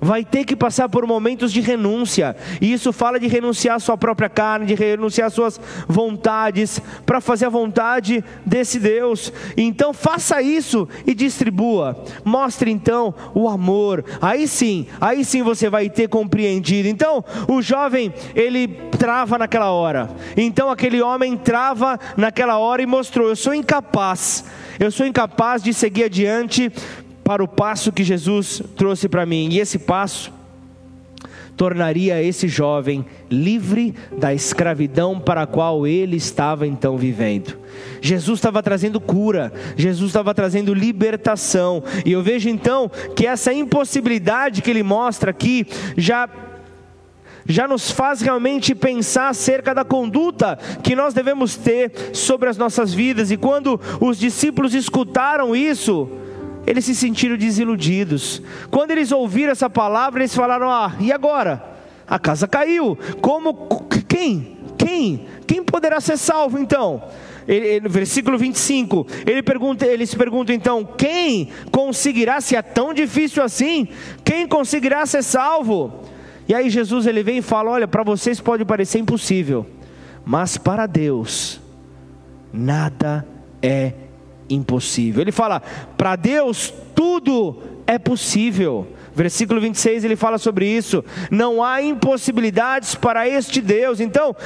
[0.00, 3.96] vai ter que passar por momentos de renúncia, e isso fala de renunciar à sua
[3.96, 9.32] própria carne, de renunciar às suas vontades, para fazer a vontade desse Deus.
[9.56, 12.04] Então faça isso e distribua.
[12.24, 14.04] Mostre então o amor.
[14.20, 16.88] Aí sim, aí sim você vai ter compreendido.
[16.88, 20.10] Então, o jovem, ele trava naquela hora.
[20.36, 24.44] Então aquele homem trava naquela hora e mostrou: eu sou incapaz.
[24.78, 26.70] Eu sou incapaz de seguir adiante
[27.26, 29.48] para o passo que Jesus trouxe para mim.
[29.50, 30.32] E esse passo
[31.56, 37.58] tornaria esse jovem livre da escravidão para a qual ele estava então vivendo.
[38.00, 44.62] Jesus estava trazendo cura, Jesus estava trazendo libertação, e eu vejo então que essa impossibilidade
[44.62, 46.28] que ele mostra aqui já
[47.48, 52.92] já nos faz realmente pensar acerca da conduta que nós devemos ter sobre as nossas
[52.92, 53.30] vidas.
[53.30, 56.10] E quando os discípulos escutaram isso,
[56.66, 58.42] eles se sentiram desiludidos.
[58.70, 61.62] Quando eles ouviram essa palavra, eles falaram: Ah, e agora?
[62.06, 62.98] A casa caiu.
[63.20, 63.68] Como?
[64.08, 64.56] Quem?
[64.76, 65.26] Quem?
[65.46, 67.02] Quem poderá ser salvo então?
[67.48, 73.42] Ele, ele, versículo 25, ele pergunta, eles perguntam então: quem conseguirá, se é tão difícil
[73.42, 73.88] assim,
[74.24, 76.02] quem conseguirá ser salvo?
[76.48, 79.66] E aí Jesus ele vem e fala: olha, para vocês pode parecer impossível,
[80.24, 81.60] mas para Deus
[82.52, 83.26] nada
[83.62, 84.05] é impossível.
[85.20, 85.60] Ele fala:
[85.96, 87.56] para Deus tudo
[87.86, 88.86] é possível.
[89.14, 91.04] Versículo 26 ele fala sobre isso.
[91.30, 93.98] Não há impossibilidades para este Deus.
[93.98, 94.36] Então,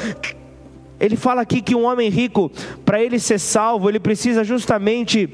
[1.01, 2.53] ele fala aqui que um homem rico,
[2.85, 5.29] para ele ser salvo, ele precisa justamente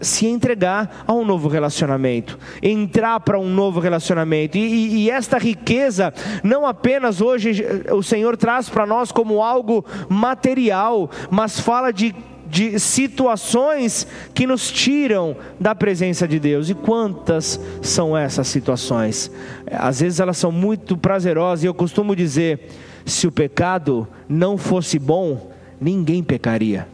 [0.00, 5.38] se entregar a um novo relacionamento, entrar para um novo relacionamento, e, e, e, esta
[5.38, 6.12] riqueza,
[6.44, 12.14] não apenas hoje o Senhor traz para nós como algo material, mas fala de
[12.48, 16.70] de situações que nos tiram da presença de Deus.
[16.70, 19.30] E quantas são essas situações?
[19.70, 22.68] Às vezes elas são muito prazerosas, e eu costumo dizer:
[23.04, 26.88] se o pecado não fosse bom, ninguém pecaria.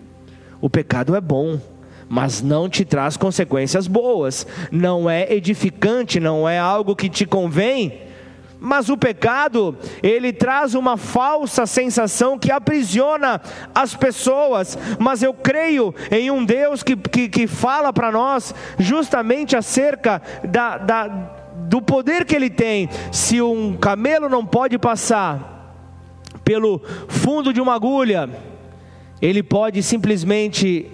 [0.61, 1.59] O pecado é bom
[2.15, 8.12] mas não te traz consequências boas, não é edificante, não é algo que te convém.
[8.65, 13.41] Mas o pecado, ele traz uma falsa sensação que aprisiona
[13.75, 14.79] as pessoas.
[15.01, 20.79] Mas eu creio em um Deus que, que, que fala para nós justamente acerca da,
[20.79, 21.09] da,
[21.69, 22.89] do poder que ele tem.
[23.11, 25.83] Se um camelo não pode passar
[26.45, 28.31] pelo fundo de uma agulha,
[29.21, 30.89] ele pode simplesmente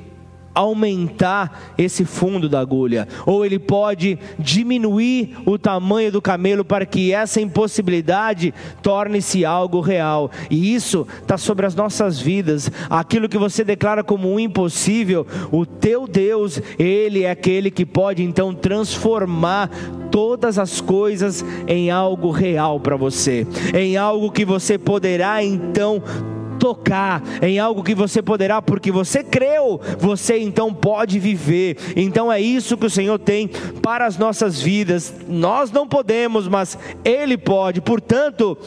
[0.59, 7.13] aumentar esse fundo da agulha, ou ele pode diminuir o tamanho do camelo para que
[7.13, 10.33] essa impossibilidade torne-se algo real.
[10.51, 12.73] E isso está sobre as nossas vidas.
[12.91, 18.25] Aquilo que você declara como um impossível, o teu Deus, ele é aquele que pode
[18.25, 19.71] então transformar
[20.11, 26.03] todas as coisas em algo real para você, em algo que você poderá então
[26.59, 31.77] tocar em algo que você poderá, porque você creu, você então pode viver.
[31.97, 33.49] Então é isso que o Senhor tem
[33.83, 35.13] para as nossas vidas.
[35.29, 37.81] Nós não podemos, mas Ele pode.
[37.81, 38.59] Portanto,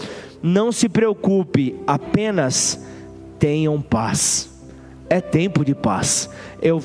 [0.42, 2.84] não se preocupe, apenas
[3.38, 4.50] tenham paz.
[5.10, 6.30] É tempo de paz.
[6.62, 6.82] Eu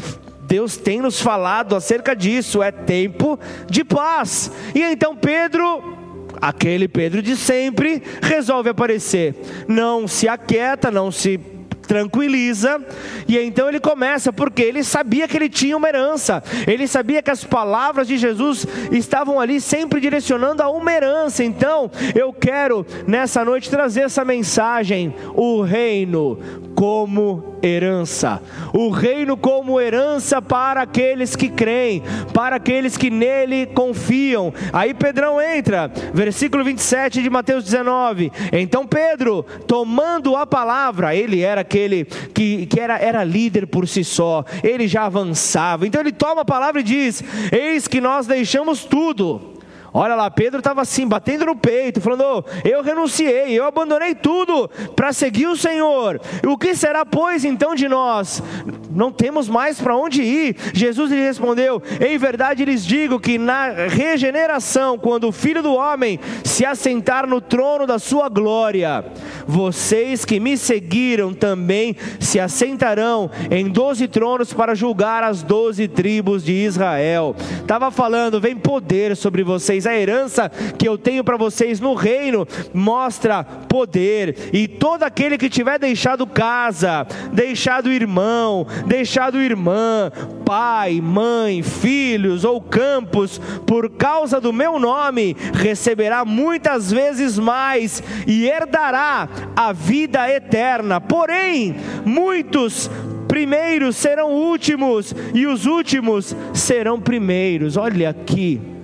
[0.46, 3.38] Deus tem nos falado acerca disso, é tempo
[3.68, 4.50] de paz.
[4.74, 6.05] E então Pedro
[6.40, 9.34] aquele Pedro de sempre resolve aparecer.
[9.68, 11.38] Não se aquieta, não se
[11.86, 12.80] tranquiliza,
[13.28, 17.30] e então ele começa, porque ele sabia que ele tinha uma herança, ele sabia que
[17.30, 21.44] as palavras de Jesus estavam ali sempre direcionando a uma herança.
[21.44, 26.38] Então, eu quero nessa noite trazer essa mensagem: o reino
[26.74, 28.40] como herança,
[28.72, 32.02] o reino como herança para aqueles que creem,
[32.34, 34.52] para aqueles que nele confiam.
[34.72, 38.30] Aí Pedrão entra, versículo 27 de Mateus 19.
[38.52, 44.02] Então Pedro, tomando a palavra, ele era aquele que, que era, era líder por si
[44.02, 45.86] só, ele já avançava.
[45.86, 49.55] Então ele toma a palavra e diz: Eis que nós deixamos tudo
[49.98, 55.10] Olha lá, Pedro estava assim, batendo no peito, falando: Eu renunciei, eu abandonei tudo para
[55.10, 56.20] seguir o Senhor.
[56.46, 58.42] O que será, pois, então de nós?
[58.90, 60.54] Não temos mais para onde ir.
[60.74, 66.20] Jesus lhe respondeu: Em verdade lhes digo que na regeneração, quando o filho do homem
[66.44, 69.02] se assentar no trono da sua glória,
[69.46, 76.44] vocês que me seguiram também se assentarão em doze tronos para julgar as doze tribos
[76.44, 77.34] de Israel.
[77.62, 82.46] Estava falando: vem poder sobre vocês a herança que eu tenho para vocês no reino
[82.72, 90.10] mostra poder, e todo aquele que tiver deixado casa, deixado irmão, deixado irmã,
[90.44, 98.46] pai, mãe, filhos ou campos, por causa do meu nome, receberá muitas vezes mais e
[98.46, 101.00] herdará a vida eterna.
[101.00, 102.90] Porém, muitos
[103.26, 107.76] primeiros serão últimos e os últimos serão primeiros.
[107.76, 108.75] Olha aqui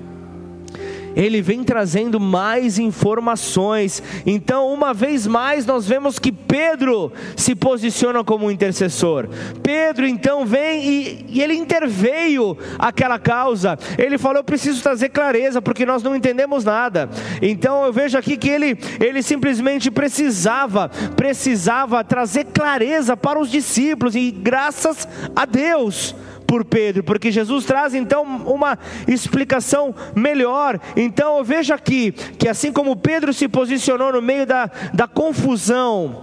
[1.17, 4.03] ele vem trazendo mais informações.
[4.27, 9.29] Então, uma vez mais, nós vemos que Pedro se posiciona como intercessor.
[9.63, 13.79] Pedro então vem e, e ele interveio aquela causa.
[13.99, 17.09] Ele falou: Eu preciso trazer clareza, porque nós não entendemos nada.
[17.41, 24.15] Então, eu vejo aqui que ele, ele simplesmente precisava, precisava trazer clareza para os discípulos,
[24.15, 26.15] e graças a Deus
[26.53, 30.79] por Pedro, porque Jesus traz então uma explicação melhor.
[30.95, 36.21] Então eu vejo aqui que assim como Pedro se posicionou no meio da, da confusão,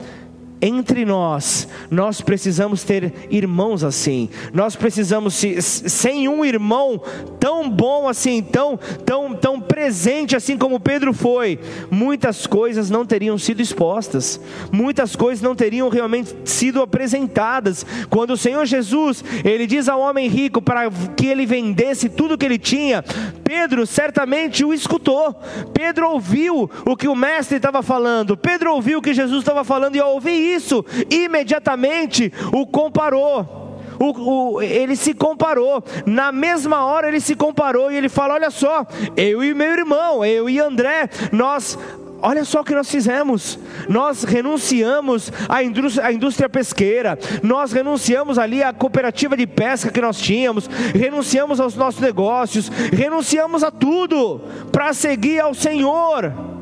[0.61, 4.29] entre nós, nós precisamos ter irmãos assim.
[4.53, 7.01] Nós precisamos, sem um irmão
[7.39, 13.37] tão bom assim, tão, tão, tão presente assim como Pedro foi, muitas coisas não teriam
[13.37, 14.39] sido expostas,
[14.71, 17.85] muitas coisas não teriam realmente sido apresentadas.
[18.09, 22.45] Quando o Senhor Jesus, ele diz ao homem rico para que ele vendesse tudo que
[22.45, 23.03] ele tinha,
[23.43, 25.33] Pedro certamente o escutou.
[25.73, 28.35] Pedro ouviu o que o mestre estava falando.
[28.35, 33.57] Pedro ouviu o que Jesus estava falando e ao ouvir isso, imediatamente o comparou.
[33.99, 38.49] O, o, ele se comparou, na mesma hora ele se comparou e ele fala: Olha
[38.49, 38.85] só,
[39.17, 41.77] eu e meu irmão, eu e André, nós
[42.21, 43.57] Olha só o que nós fizemos.
[43.87, 50.01] Nós renunciamos à indústria, à indústria, pesqueira, nós renunciamos ali à cooperativa de pesca que
[50.01, 56.58] nós tínhamos, renunciamos aos nossos negócios, renunciamos a tudo para seguir ao Senhor.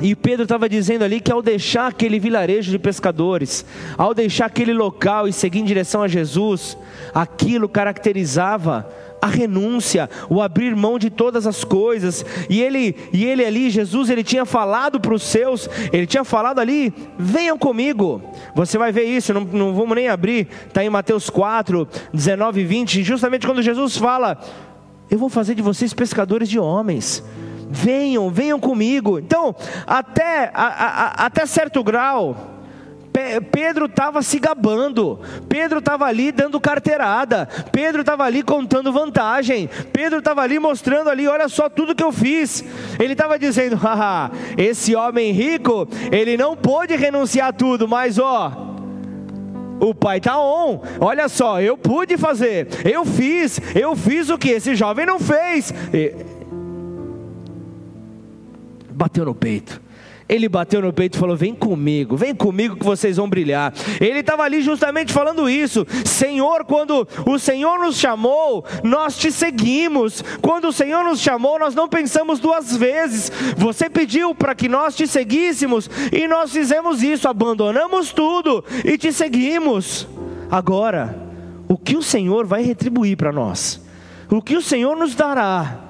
[0.00, 3.64] E Pedro estava dizendo ali que ao deixar aquele vilarejo de pescadores,
[3.96, 6.76] ao deixar aquele local e seguir em direção a Jesus,
[7.14, 8.86] aquilo caracterizava
[9.22, 12.24] a renúncia, o abrir mão de todas as coisas.
[12.50, 16.58] E ele, e ele ali, Jesus, ele tinha falado para os seus, ele tinha falado
[16.58, 18.22] ali: venham comigo.
[18.54, 22.64] Você vai ver isso, não, não vamos nem abrir, está em Mateus 4, 19 e
[22.64, 24.38] 20, justamente quando Jesus fala:
[25.10, 27.24] Eu vou fazer de vocês pescadores de homens
[27.68, 29.18] venham, venham comigo.
[29.18, 29.54] Então,
[29.86, 32.56] até, a, a, até certo grau,
[33.50, 40.18] Pedro estava se gabando, Pedro estava ali dando carteirada, Pedro estava ali contando vantagem, Pedro
[40.18, 42.62] estava ali mostrando ali, olha só tudo que eu fiz.
[42.98, 48.52] Ele estava dizendo, haha, esse homem rico, ele não pôde renunciar a tudo, mas ó,
[49.80, 50.82] o pai está on.
[51.00, 55.72] Olha só, eu pude fazer, eu fiz, eu fiz o que esse jovem não fez.
[55.92, 56.35] E
[58.96, 59.80] bateu no peito.
[60.28, 63.72] Ele bateu no peito e falou: Vem comigo, vem comigo que vocês vão brilhar.
[64.00, 65.86] Ele estava ali justamente falando isso.
[66.04, 70.24] Senhor, quando o Senhor nos chamou, nós te seguimos.
[70.42, 73.30] Quando o Senhor nos chamou, nós não pensamos duas vezes.
[73.56, 79.12] Você pediu para que nós te seguíssemos e nós fizemos isso, abandonamos tudo e te
[79.12, 80.08] seguimos.
[80.50, 81.16] Agora,
[81.68, 83.80] o que o Senhor vai retribuir para nós?
[84.28, 85.85] O que o Senhor nos dará?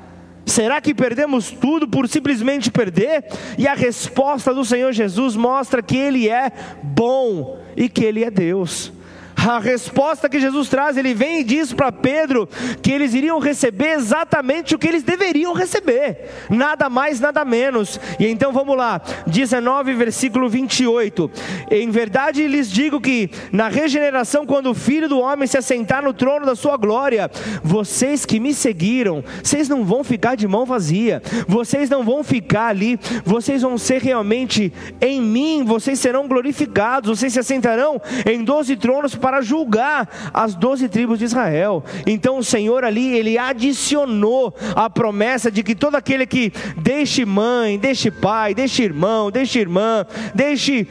[0.47, 3.25] Será que perdemos tudo por simplesmente perder?
[3.59, 8.31] E a resposta do Senhor Jesus mostra que Ele é bom e que Ele é
[8.31, 8.93] Deus
[9.37, 12.49] a resposta que Jesus traz, ele vem e diz para Pedro
[12.83, 18.01] que eles iriam receber exatamente o que eles deveriam receber, nada mais, nada menos.
[18.19, 21.31] E então vamos lá, 19, versículo 28.
[21.71, 26.13] Em verdade lhes digo que na regeneração, quando o filho do homem se assentar no
[26.13, 27.31] trono da sua glória,
[27.63, 32.69] vocês que me seguiram, vocês não vão ficar de mão vazia, vocês não vão ficar
[32.69, 38.77] ali, vocês vão ser realmente em mim, vocês serão glorificados, vocês se assentarão em doze
[38.77, 41.83] tronos para julgar as doze tribos de Israel.
[42.07, 47.77] Então o Senhor ali, ele adicionou a promessa de que todo aquele que deixe mãe,
[47.77, 50.87] deixe pai, deixe irmão, deixe irmã, deixe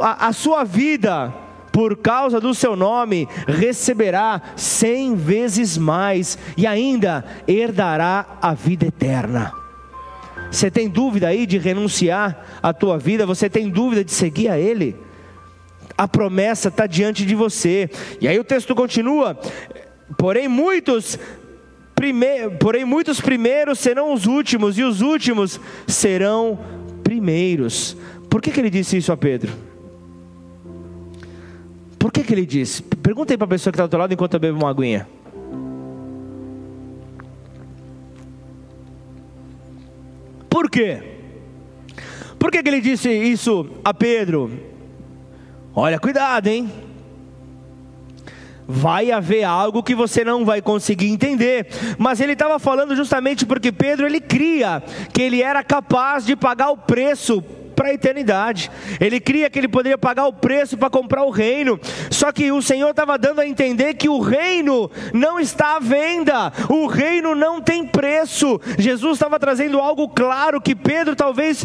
[0.00, 1.34] a, a sua vida
[1.72, 9.52] por causa do seu nome, receberá cem vezes mais e ainda herdará a vida eterna.
[10.52, 13.26] Você tem dúvida aí de renunciar à tua vida?
[13.26, 14.94] Você tem dúvida de seguir a Ele?
[15.96, 17.88] A promessa está diante de você.
[18.20, 19.38] E aí o texto continua:
[20.16, 21.18] porém muitos
[22.58, 26.58] porém muitos primeiros serão os últimos e os últimos serão
[27.04, 27.96] primeiros.
[28.28, 29.52] Por que, que ele disse isso a Pedro?
[31.98, 32.82] Por que, que ele disse?
[32.82, 35.06] Pergunta aí para a pessoa que está do outro lado enquanto eu bebo uma aguinha.
[40.50, 41.00] Por quê?
[42.38, 44.71] Por que, que ele disse isso a Pedro?
[45.74, 46.70] Olha, cuidado, hein?
[48.66, 51.66] Vai haver algo que você não vai conseguir entender,
[51.98, 56.70] mas ele estava falando justamente porque Pedro ele cria que ele era capaz de pagar
[56.70, 57.42] o preço
[57.72, 58.70] para a eternidade.
[59.00, 61.78] Ele cria que ele poderia pagar o preço para comprar o reino.
[62.10, 66.52] Só que o Senhor estava dando a entender que o reino não está à venda,
[66.68, 68.60] o reino não tem preço.
[68.78, 71.64] Jesus estava trazendo algo claro que Pedro talvez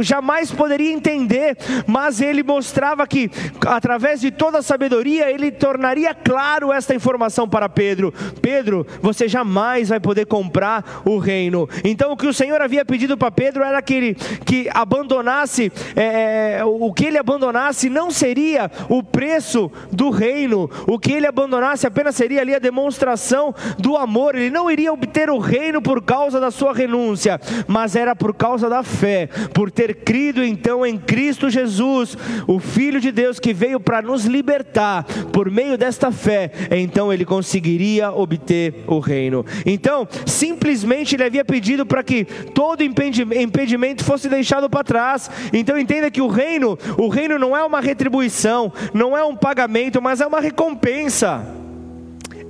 [0.00, 1.56] jamais poderia entender,
[1.86, 3.30] mas ele mostrava que
[3.66, 9.88] através de toda a sabedoria ele tornaria claro esta informação para Pedro: Pedro, você jamais
[9.88, 11.68] vai poder comprar o reino.
[11.84, 15.72] Então o que o Senhor havia pedido para Pedro era que ele que abandonasse abandonasse,
[15.94, 21.26] é, é, o que ele abandonasse não seria o preço do reino, o que ele
[21.26, 26.02] abandonasse apenas seria ali a demonstração do amor, ele não iria obter o reino por
[26.02, 30.98] causa da sua renúncia, mas era por causa da fé, por ter crido então em
[30.98, 36.50] Cristo Jesus, o Filho de Deus que veio para nos libertar, por meio desta fé,
[36.70, 39.44] então ele conseguiria obter o reino.
[39.64, 42.24] Então, simplesmente ele havia pedido para que
[42.54, 45.30] todo impedimento fosse deixado para trás.
[45.52, 50.00] Então entenda que o reino, o reino não é uma retribuição, não é um pagamento,
[50.00, 51.44] mas é uma recompensa.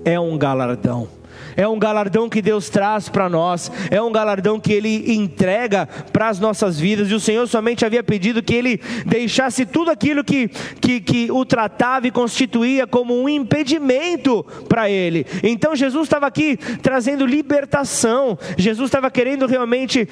[0.04, 1.18] É um galardão
[1.58, 6.28] é um galardão que Deus traz para nós, é um galardão que Ele entrega para
[6.28, 10.46] as nossas vidas, e o Senhor somente havia pedido que Ele deixasse tudo aquilo que,
[10.80, 15.26] que, que o tratava e constituía como um impedimento para Ele.
[15.42, 20.08] Então Jesus estava aqui trazendo libertação, Jesus estava querendo realmente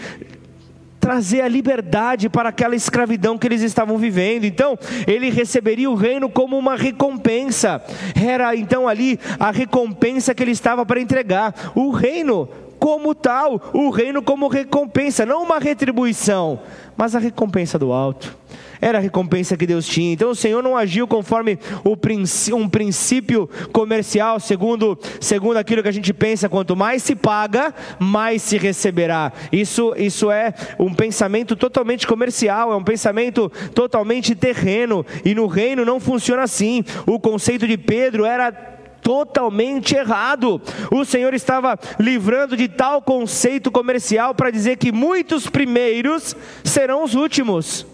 [1.06, 4.42] trazer a liberdade para aquela escravidão que eles estavam vivendo.
[4.44, 4.76] Então,
[5.06, 7.80] ele receberia o reino como uma recompensa.
[8.20, 11.54] Era então ali a recompensa que ele estava para entregar.
[11.76, 12.48] O reino
[12.80, 16.58] como tal, o reino como recompensa, não uma retribuição,
[16.96, 18.36] mas a recompensa do alto.
[18.80, 20.12] Era a recompensa que Deus tinha.
[20.12, 26.12] Então o Senhor não agiu conforme um princípio comercial, segundo, segundo aquilo que a gente
[26.12, 29.32] pensa: quanto mais se paga, mais se receberá.
[29.50, 35.04] Isso, isso é um pensamento totalmente comercial, é um pensamento totalmente terreno.
[35.24, 36.84] E no reino não funciona assim.
[37.06, 40.60] O conceito de Pedro era totalmente errado.
[40.90, 47.14] O Senhor estava livrando de tal conceito comercial para dizer que muitos primeiros serão os
[47.14, 47.86] últimos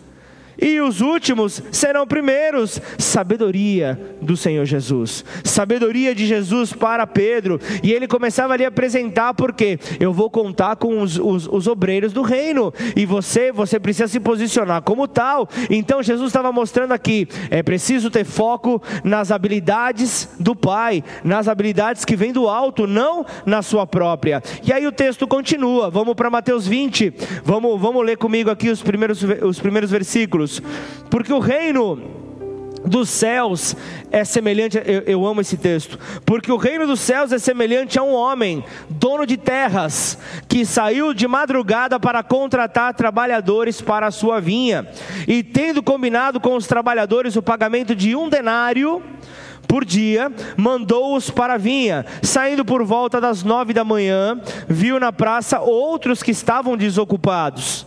[0.63, 2.81] e os últimos serão primeiros.
[2.97, 7.61] Sabedoria do Senhor Jesus, sabedoria de Jesus para Pedro.
[7.83, 12.13] E ele começava ali a apresentar, porque eu vou contar com os, os, os obreiros
[12.13, 15.49] do reino, e você, você precisa se posicionar como tal.
[15.69, 22.05] Então Jesus estava mostrando aqui: é preciso ter foco nas habilidades do Pai, nas habilidades
[22.05, 24.41] que vêm do alto, não na sua própria.
[24.65, 27.13] E aí o texto continua, vamos para Mateus 20,
[27.45, 32.23] vamos, vamos ler comigo aqui os primeiros, os primeiros versículos versículos, porque o reino
[32.85, 33.77] dos céus
[34.11, 38.03] é semelhante, eu, eu, amo esse texto, porque o reino dos céus é semelhante a
[38.03, 44.41] um homem, dono de terras, que saiu de madrugada para contratar trabalhadores para a sua
[44.41, 44.89] vinha,
[45.29, 49.03] e tendo combinado com os trabalhadores o pagamento de um denário
[49.69, 52.05] por dia, mandou-os para a vinha.
[52.21, 54.39] Saindo por volta das nove da manhã,
[54.69, 57.87] viu na praça outros que estavam desocupados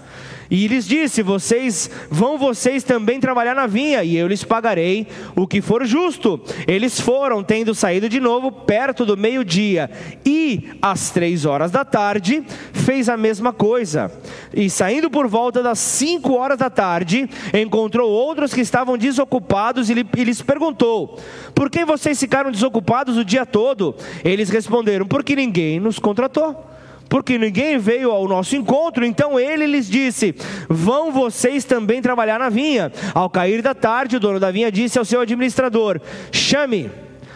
[0.63, 5.45] e lhes disse: Vocês vão vocês também trabalhar na vinha, e eu lhes pagarei o
[5.45, 6.39] que for justo.
[6.67, 9.89] Eles foram, tendo saído de novo perto do meio-dia,
[10.25, 14.11] e às três horas da tarde fez a mesma coisa.
[14.53, 19.93] E saindo por volta das cinco horas da tarde, encontrou outros que estavam desocupados e
[19.93, 21.19] lhes perguntou:
[21.53, 23.95] Por que vocês ficaram desocupados o dia todo?
[24.23, 26.74] Eles responderam: Porque ninguém nos contratou
[27.09, 30.35] porque ninguém veio ao nosso encontro, então ele lhes disse:
[30.67, 32.91] Vão vocês também trabalhar na vinha.
[33.13, 35.99] Ao cair da tarde, o dono da vinha disse ao seu administrador:
[36.31, 36.89] Chame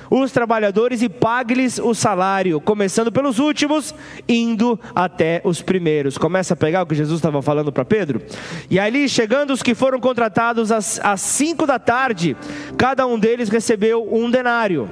[0.10, 3.94] os trabalhadores e pague-lhes o salário, começando pelos últimos,
[4.28, 6.18] indo até os primeiros.
[6.18, 8.22] Começa a pegar o que Jesus estava falando para Pedro?
[8.70, 12.36] E ali, chegando os que foram contratados às, às cinco da tarde,
[12.78, 14.90] cada um deles recebeu um denário.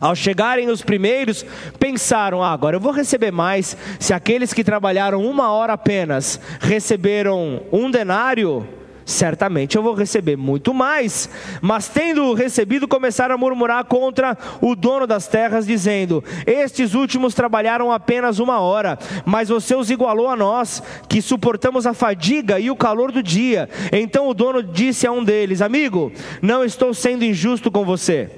[0.00, 1.44] Ao chegarem os primeiros,
[1.78, 3.76] pensaram: ah, agora eu vou receber mais.
[3.98, 8.66] Se aqueles que trabalharam uma hora apenas receberam um denário,
[9.04, 11.28] certamente eu vou receber muito mais.
[11.60, 17.92] Mas tendo recebido, começaram a murmurar contra o dono das terras, dizendo: Estes últimos trabalharam
[17.92, 22.76] apenas uma hora, mas você os igualou a nós, que suportamos a fadiga e o
[22.76, 23.68] calor do dia.
[23.92, 28.30] Então o dono disse a um deles: Amigo, não estou sendo injusto com você.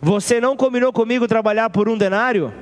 [0.00, 2.52] Você não combinou comigo trabalhar por um denário?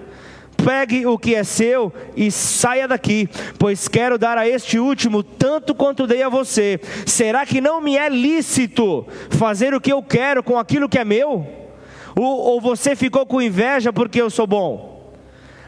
[0.56, 3.28] Pegue o que é seu e saia daqui,
[3.58, 6.80] pois quero dar a este último tanto quanto dei a você.
[7.06, 11.04] Será que não me é lícito fazer o que eu quero com aquilo que é
[11.04, 11.46] meu?
[12.16, 15.12] Ou, ou você ficou com inveja porque eu sou bom?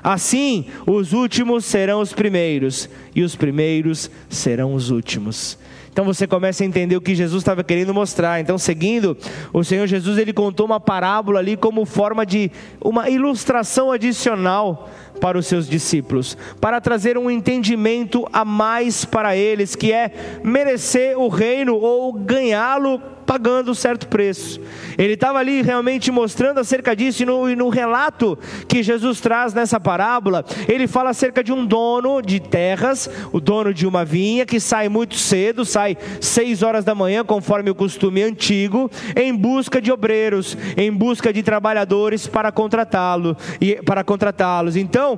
[0.03, 5.59] Assim, os últimos serão os primeiros, e os primeiros serão os últimos.
[6.01, 8.41] Então você começa a entender o que Jesus estava querendo mostrar.
[8.41, 9.19] Então, seguindo,
[9.53, 14.89] o Senhor Jesus ele contou uma parábola ali como forma de uma ilustração adicional
[15.21, 21.19] para os seus discípulos, para trazer um entendimento a mais para eles, que é merecer
[21.19, 24.61] o reino ou ganhá-lo pagando um certo preço.
[24.99, 29.55] Ele estava ali realmente mostrando acerca disso, e no, e no relato que Jesus traz
[29.55, 34.45] nessa parábola, ele fala acerca de um dono de terras, o dono de uma vinha,
[34.45, 39.81] que sai muito cedo, sai seis horas da manhã, conforme o costume antigo, em busca
[39.81, 44.75] de obreiros, em busca de trabalhadores para contratá-lo e para contratá-los.
[44.75, 45.17] Então,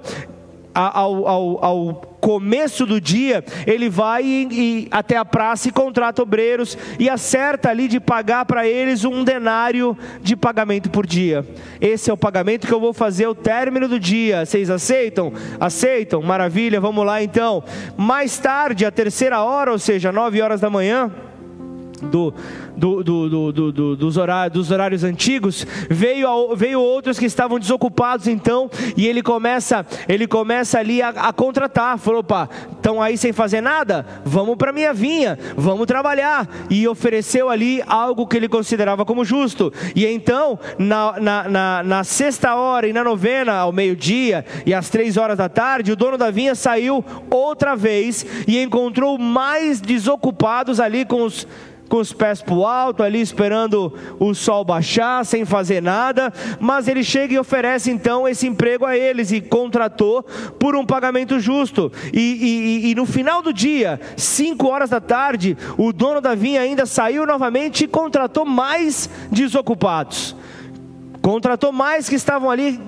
[0.75, 6.23] ao, ao, ao, começo do dia, ele vai e, e até a praça e contrata
[6.23, 11.45] obreiros e acerta ali de pagar para eles um denário de pagamento por dia.
[11.81, 14.47] Esse é o pagamento que eu vou fazer ao término do dia.
[14.47, 15.33] Vocês aceitam?
[15.59, 16.23] Aceitam?
[16.23, 17.65] Maravilha, vamos lá então.
[17.97, 21.11] Mais tarde, a terceira hora, ou seja, nove horas da manhã
[22.03, 22.35] do,
[22.77, 28.71] do, do, do, dos, horários, dos horários antigos, veio, veio outros que estavam desocupados então,
[28.97, 33.61] e ele começa, ele começa ali a, a contratar, falou, opa, estão aí sem fazer
[33.61, 34.07] nada?
[34.25, 39.73] Vamos para minha vinha, vamos trabalhar, e ofereceu ali algo que ele considerava como justo,
[39.95, 44.89] e então, na, na, na, na sexta hora e na novena, ao meio-dia, e às
[44.89, 50.81] três horas da tarde, o dono da vinha saiu outra vez, e encontrou mais desocupados
[50.81, 51.47] ali com os
[51.93, 56.89] com os pés para o alto, ali esperando o sol baixar, sem fazer nada, mas
[56.89, 60.23] ele chega e oferece então esse emprego a eles e contratou
[60.59, 61.93] por um pagamento justo.
[62.11, 66.63] E, e, e no final do dia, 5 horas da tarde, o dono da vinha
[66.63, 70.35] ainda saiu novamente e contratou mais desocupados.
[71.21, 72.81] Contratou mais que estavam ali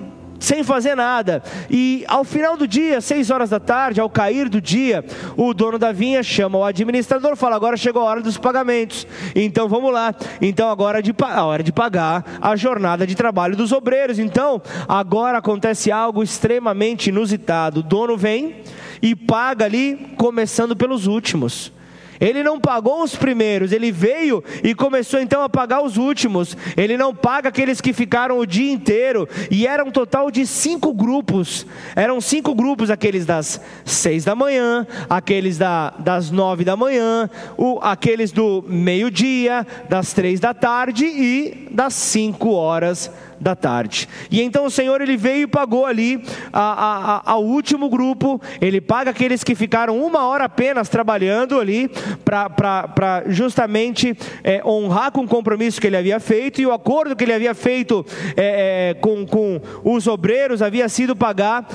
[0.45, 1.41] sem fazer nada.
[1.71, 5.03] E ao final do dia, seis horas da tarde, ao cair do dia,
[5.35, 9.07] o dono da vinha chama o administrador fala: agora chegou a hora dos pagamentos.
[9.35, 10.13] Então vamos lá.
[10.39, 14.19] Então agora é de, a hora de pagar a jornada de trabalho dos obreiros.
[14.19, 17.79] Então agora acontece algo extremamente inusitado.
[17.79, 18.57] O dono vem
[19.01, 21.74] e paga ali, começando pelos últimos.
[22.19, 26.55] Ele não pagou os primeiros, ele veio e começou então a pagar os últimos.
[26.77, 29.27] Ele não paga aqueles que ficaram o dia inteiro.
[29.51, 31.65] E era um total de cinco grupos.
[31.95, 37.79] Eram cinco grupos: aqueles das seis da manhã, aqueles da, das nove da manhã, o,
[37.81, 44.07] aqueles do meio-dia, das três da tarde e das cinco horas da tarde.
[44.31, 48.41] E então o Senhor ele veio e pagou ali a, a, a, ao último grupo,
[48.61, 51.89] ele paga aqueles que ficaram uma hora apenas trabalhando ali,
[52.23, 57.23] para justamente é, honrar com o compromisso que ele havia feito, e o acordo que
[57.23, 58.05] ele havia feito
[58.35, 61.67] é, é, com, com os obreiros havia sido pagar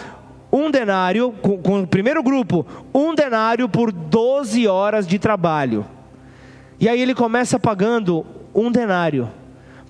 [0.53, 5.87] um denário, com, com o primeiro grupo, um denário por 12 horas de trabalho.
[6.79, 9.31] E aí ele começa pagando um denário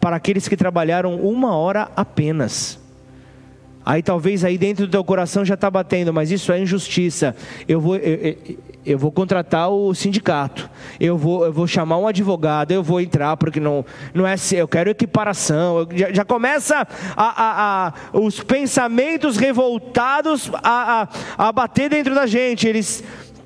[0.01, 2.81] para aqueles que trabalharam uma hora apenas.
[3.85, 7.35] Aí talvez aí dentro do teu coração já está batendo, mas isso é injustiça.
[7.67, 8.37] Eu vou, eu,
[8.85, 13.37] eu, vou contratar o sindicato, eu vou, eu vou chamar um advogado, eu vou entrar
[13.37, 15.89] porque não, não é eu quero equiparação.
[15.95, 16.87] Já, já começa
[17.17, 22.69] a, a, a, os pensamentos revoltados a, a, a bater dentro da gente.
[22.69, 23.03] Eles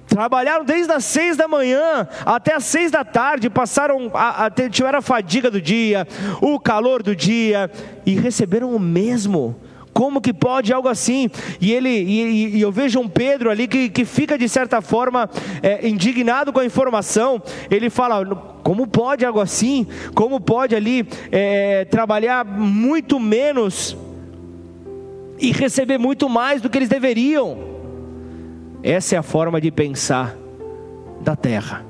[0.07, 4.99] Trabalharam desde as seis da manhã até as seis da tarde, passaram, a, a, tiveram
[4.99, 6.07] a fadiga do dia,
[6.41, 7.71] o calor do dia
[8.05, 9.57] e receberam o mesmo.
[9.95, 11.31] Como que pode algo assim?
[11.61, 15.31] E ele, e, e eu vejo um Pedro ali que, que fica de certa forma
[15.63, 17.41] é, indignado com a informação.
[17.71, 18.25] Ele fala:
[18.65, 19.87] como pode algo assim?
[20.13, 23.97] Como pode ali é, trabalhar muito menos
[25.39, 27.74] e receber muito mais do que eles deveriam?
[28.85, 30.37] Essa é a forma de pensar
[31.23, 31.87] da terra.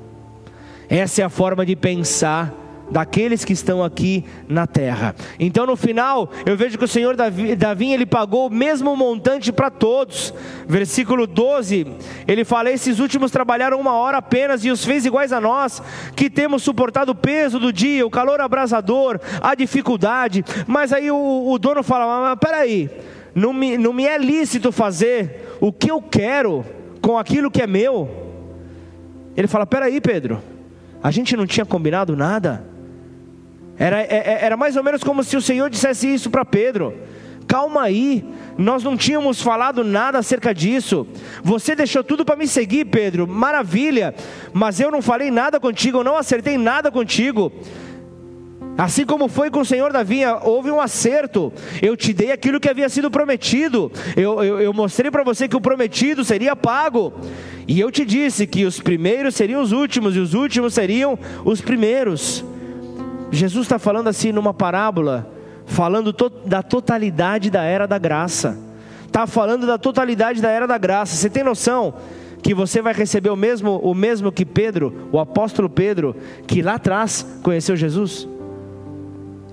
[0.88, 2.54] Essa é a forma de pensar
[2.88, 5.12] daqueles que estão aqui na terra.
[5.40, 9.50] Então no final, eu vejo que o Senhor Davi, Davi ele pagou o mesmo montante
[9.50, 10.32] para todos.
[10.68, 11.84] Versículo 12,
[12.28, 15.82] ele fala: Esses últimos trabalharam uma hora apenas e os fez iguais a nós,
[16.14, 20.44] que temos suportado o peso do dia, o calor abrasador, a dificuldade.
[20.64, 22.88] Mas aí o, o dono fala: Mas peraí,
[23.34, 26.64] não me, não me é lícito fazer o que eu quero
[27.04, 28.08] com aquilo que é meu.
[29.36, 30.42] Ele fala: Peraí, Pedro,
[31.02, 32.64] a gente não tinha combinado nada.
[33.76, 36.94] Era, é, é, era mais ou menos como se o Senhor dissesse isso para Pedro:
[37.46, 38.24] Calma aí,
[38.56, 41.06] nós não tínhamos falado nada acerca disso.
[41.42, 44.14] Você deixou tudo para me seguir, Pedro, maravilha,
[44.54, 47.52] mas eu não falei nada contigo, eu não acertei nada contigo.
[48.76, 51.52] Assim como foi com o Senhor Davi, houve um acerto.
[51.80, 53.90] Eu te dei aquilo que havia sido prometido.
[54.16, 57.12] Eu, eu, eu mostrei para você que o prometido seria pago.
[57.68, 61.60] E eu te disse que os primeiros seriam os últimos e os últimos seriam os
[61.60, 62.44] primeiros.
[63.30, 65.30] Jesus está falando assim numa parábola,
[65.66, 68.58] falando to da totalidade da era da graça.
[69.06, 71.14] Está falando da totalidade da era da graça.
[71.14, 71.94] Você tem noção
[72.42, 76.14] que você vai receber o mesmo, o mesmo que Pedro, o apóstolo Pedro,
[76.46, 78.28] que lá atrás conheceu Jesus?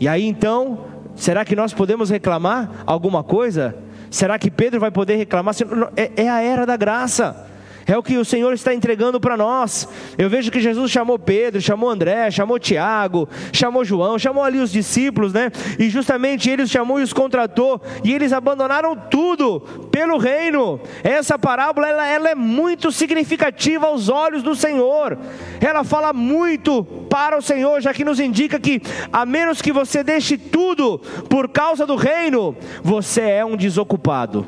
[0.02, 0.80] E aí então,
[1.16, 3.76] será que nós podemos reclamar alguma coisa?
[4.10, 5.54] Será que Pedro vai poder reclamar?
[5.96, 7.51] É, é a era da graça.
[7.86, 9.88] É o que o Senhor está entregando para nós.
[10.18, 14.72] Eu vejo que Jesus chamou Pedro, chamou André, chamou Tiago, chamou João, chamou ali os
[14.72, 15.52] discípulos, né?
[15.80, 19.60] E justamente ele os chamou e os contratou, e eles abandonaram tudo
[19.92, 20.80] pelo reino.
[21.04, 25.18] Essa parábola ela, ela é muito significativa aos olhos do Senhor.
[25.60, 30.04] Ela fala muito para o Senhor, já que nos indica que a menos que você
[30.04, 34.46] deixe tudo por causa do reino, você é um desocupado.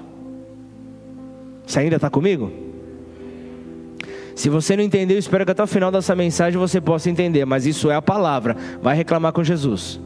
[1.66, 2.73] Você ainda está comigo?
[4.36, 7.66] Se você não entendeu, espero que até o final dessa mensagem você possa entender, mas
[7.66, 8.56] isso é a palavra.
[8.82, 10.00] Vai reclamar com Jesus.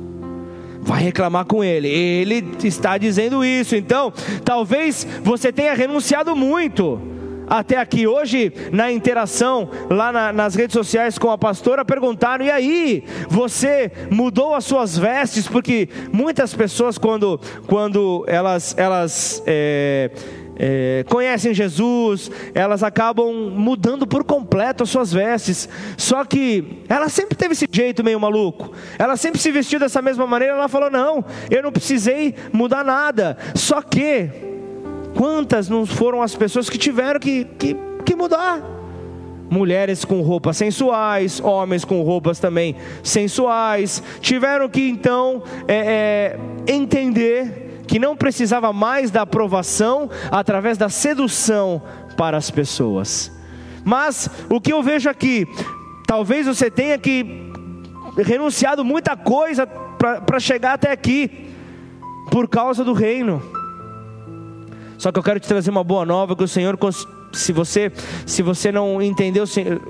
[0.81, 1.87] Vai reclamar com ele.
[1.87, 3.75] Ele está dizendo isso.
[3.75, 4.11] Então,
[4.43, 6.99] talvez você tenha renunciado muito
[7.47, 8.05] até aqui.
[8.05, 13.91] Hoje, na interação lá na, nas redes sociais com a pastora, perguntaram: e aí, você
[14.11, 15.47] mudou as suas vestes?
[15.47, 20.11] Porque muitas pessoas, quando, quando elas, elas é,
[20.59, 25.69] é, conhecem Jesus, elas acabam mudando por completo as suas vestes.
[25.95, 28.71] Só que ela sempre teve esse jeito meio maluco.
[28.97, 30.55] Ela sempre se vestiu dessa mesma maneira.
[30.55, 33.37] Ela falou: Não, eu não precisei mudar nada.
[33.53, 34.29] Só que,
[35.15, 38.61] quantas não foram as pessoas que tiveram que, que, que mudar?
[39.49, 46.35] Mulheres com roupas sensuais, homens com roupas também sensuais, tiveram que então é,
[46.67, 51.81] é, entender que não precisava mais da aprovação através da sedução
[52.15, 53.31] para as pessoas.
[53.83, 55.47] Mas o que eu vejo aqui,
[56.05, 57.51] talvez você tenha que
[58.17, 61.53] renunciado muita coisa para chegar até aqui,
[62.29, 63.41] por causa do reino.
[64.97, 66.77] Só que eu quero te trazer uma boa nova que o Senhor
[67.33, 67.91] se você
[68.25, 69.43] se você não entendeu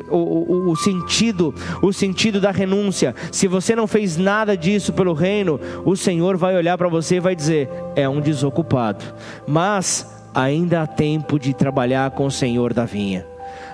[0.09, 5.13] o, o, o, sentido o sentido da renúncia se você não fez nada disso pelo
[5.13, 9.03] reino o Senhor vai olhar para você e vai dizer é um desocupado
[9.47, 13.25] mas ainda há tempo de trabalhar com o Senhor da vinha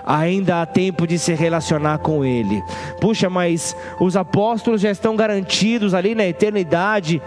[0.06, 2.62] ainda há tempo de se relacionar com Ele.
[3.00, 7.22] Puxa, mas os apóstolos já estão garantidos ali na eternidade.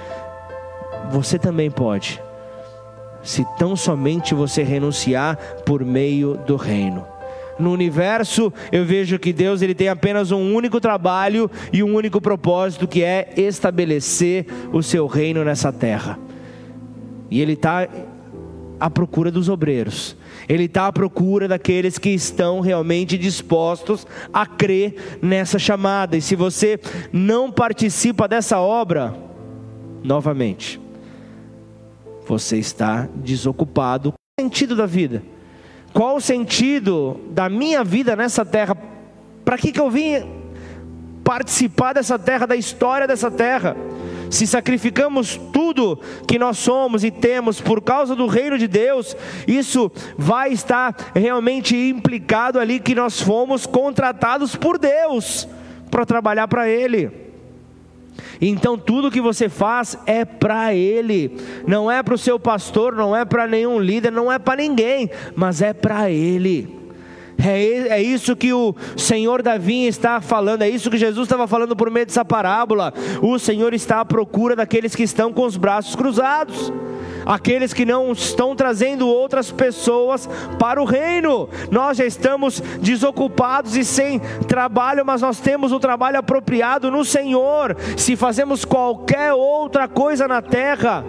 [1.10, 2.22] Você também pode
[3.28, 7.06] se tão somente você renunciar por meio do reino.
[7.60, 12.22] No universo, eu vejo que Deus ele tem apenas um único trabalho e um único
[12.22, 16.18] propósito, que é estabelecer o seu reino nessa terra.
[17.30, 17.90] E Ele está
[18.80, 20.16] à procura dos obreiros.
[20.48, 26.16] Ele está à procura daqueles que estão realmente dispostos a crer nessa chamada.
[26.16, 26.80] E se você
[27.12, 29.14] não participa dessa obra,
[30.02, 30.80] novamente,
[32.28, 34.14] você está desocupado.
[34.14, 35.24] Qual o sentido da vida?
[35.94, 38.76] Qual o sentido da minha vida nessa terra?
[39.44, 40.24] Para que, que eu vim
[41.24, 43.76] participar dessa terra, da história dessa terra?
[44.30, 49.16] Se sacrificamos tudo que nós somos e temos por causa do reino de Deus,
[49.48, 55.48] isso vai estar realmente implicado ali que nós fomos contratados por Deus
[55.90, 57.27] para trabalhar para Ele.
[58.42, 63.16] Então tudo que você faz é para Ele, não é para o seu pastor, não
[63.16, 66.76] é para nenhum líder, não é para ninguém, mas é para Ele.
[67.40, 71.76] É, é, isso que o Senhor Davi está falando, é isso que Jesus estava falando
[71.76, 72.92] por meio dessa parábola.
[73.22, 76.72] O Senhor está à procura daqueles que estão com os braços cruzados
[77.28, 81.50] aqueles que não estão trazendo outras pessoas para o reino.
[81.70, 87.76] Nós já estamos desocupados e sem trabalho, mas nós temos o trabalho apropriado no Senhor.
[87.98, 91.04] Se fazemos qualquer outra coisa na terra,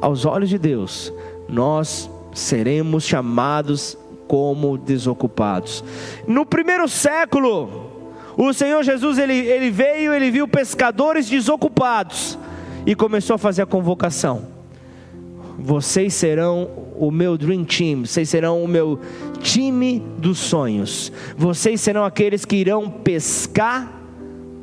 [0.00, 1.12] aos olhos de Deus,
[1.46, 5.84] nós seremos chamados como desocupados.
[6.26, 7.90] No primeiro século,
[8.38, 12.38] o Senhor Jesus ele, ele veio, ele viu pescadores desocupados
[12.86, 14.57] e começou a fazer a convocação
[15.58, 19.00] vocês serão o meu dream team, vocês serão o meu
[19.40, 21.10] time dos sonhos.
[21.36, 23.92] Vocês serão aqueles que irão pescar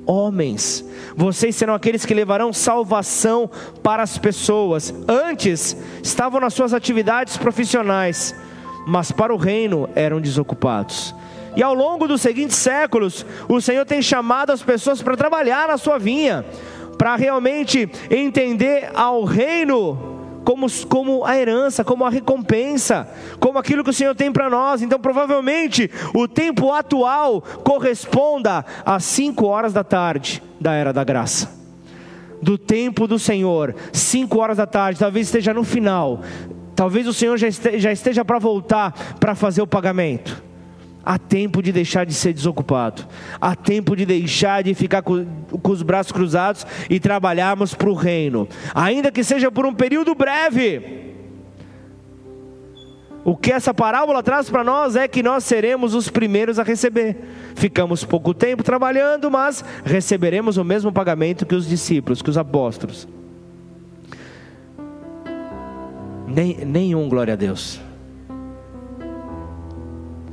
[0.05, 0.85] homens.
[1.17, 3.49] Vocês serão aqueles que levarão salvação
[3.83, 4.93] para as pessoas.
[5.05, 8.33] Antes estavam nas suas atividades profissionais,
[8.87, 11.13] mas para o reino eram desocupados.
[11.57, 15.77] E ao longo dos seguintes séculos, o Senhor tem chamado as pessoas para trabalhar na
[15.77, 16.45] sua vinha,
[16.97, 20.14] para realmente entender ao reino
[20.45, 24.81] como, como a herança, como a recompensa, como aquilo que o Senhor tem para nós.
[24.81, 31.49] Então, provavelmente, o tempo atual corresponda às cinco horas da tarde da era da graça.
[32.41, 36.21] Do tempo do Senhor, cinco horas da tarde, talvez esteja no final,
[36.75, 40.43] talvez o Senhor já esteja para voltar para fazer o pagamento.
[41.05, 43.05] Há tempo de deixar de ser desocupado.
[43.39, 45.23] Há tempo de deixar de ficar com,
[45.61, 48.47] com os braços cruzados e trabalharmos para o reino.
[48.73, 51.05] Ainda que seja por um período breve.
[53.23, 57.17] O que essa parábola traz para nós é que nós seremos os primeiros a receber.
[57.55, 63.07] Ficamos pouco tempo trabalhando, mas receberemos o mesmo pagamento que os discípulos, que os apóstolos.
[66.27, 67.84] Nem, nenhum, glória a Deus.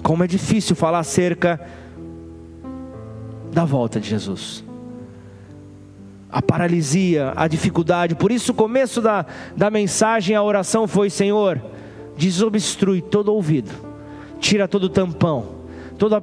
[0.02, 1.60] Como é difícil falar acerca
[3.52, 4.64] da volta de Jesus.
[6.30, 8.14] A paralisia, a dificuldade.
[8.14, 9.26] Por isso, o começo da,
[9.56, 11.60] da mensagem, a oração foi: Senhor,
[12.16, 13.70] desobstrui todo ouvido,
[14.40, 15.46] tira todo tampão,
[15.98, 16.22] toda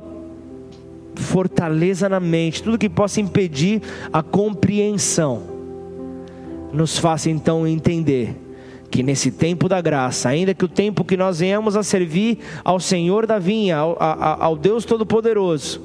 [1.16, 5.44] fortaleza na mente, tudo que possa impedir a compreensão.
[6.74, 8.36] Nos faça então entender
[8.90, 12.80] que nesse tempo da graça, ainda que o tempo que nós venhamos a servir ao
[12.80, 15.82] Senhor da vinha, ao, ao Deus Todo-Poderoso,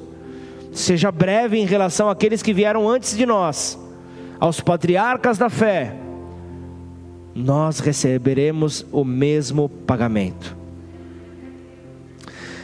[0.71, 3.79] seja breve em relação àqueles que vieram antes de nós,
[4.39, 5.95] aos patriarcas da fé,
[7.33, 10.55] nós receberemos o mesmo pagamento.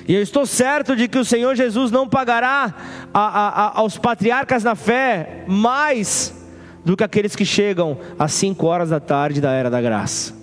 [0.07, 2.73] E eu estou certo de que o Senhor Jesus não pagará
[3.13, 6.40] a, a, aos patriarcas na fé mais
[6.83, 10.33] do que aqueles que chegam às 5 horas da tarde da era da graça.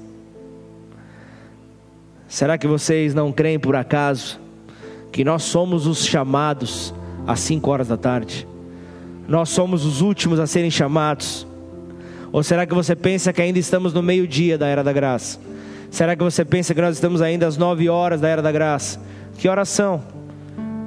[2.28, 4.38] Será que vocês não creem por acaso
[5.10, 6.94] que nós somos os chamados
[7.26, 8.46] às 5 horas da tarde?
[9.26, 11.46] Nós somos os últimos a serem chamados?
[12.30, 15.40] Ou será que você pensa que ainda estamos no meio-dia da era da graça?
[15.90, 19.00] Será que você pensa que nós estamos ainda às 9 horas da era da graça?
[19.38, 20.02] Que oração?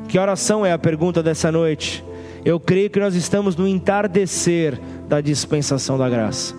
[0.08, 2.04] Que oração é a pergunta dessa noite?
[2.46, 4.80] Eu creio que nós estamos no entardecer
[5.12, 6.56] da dispensação da graça.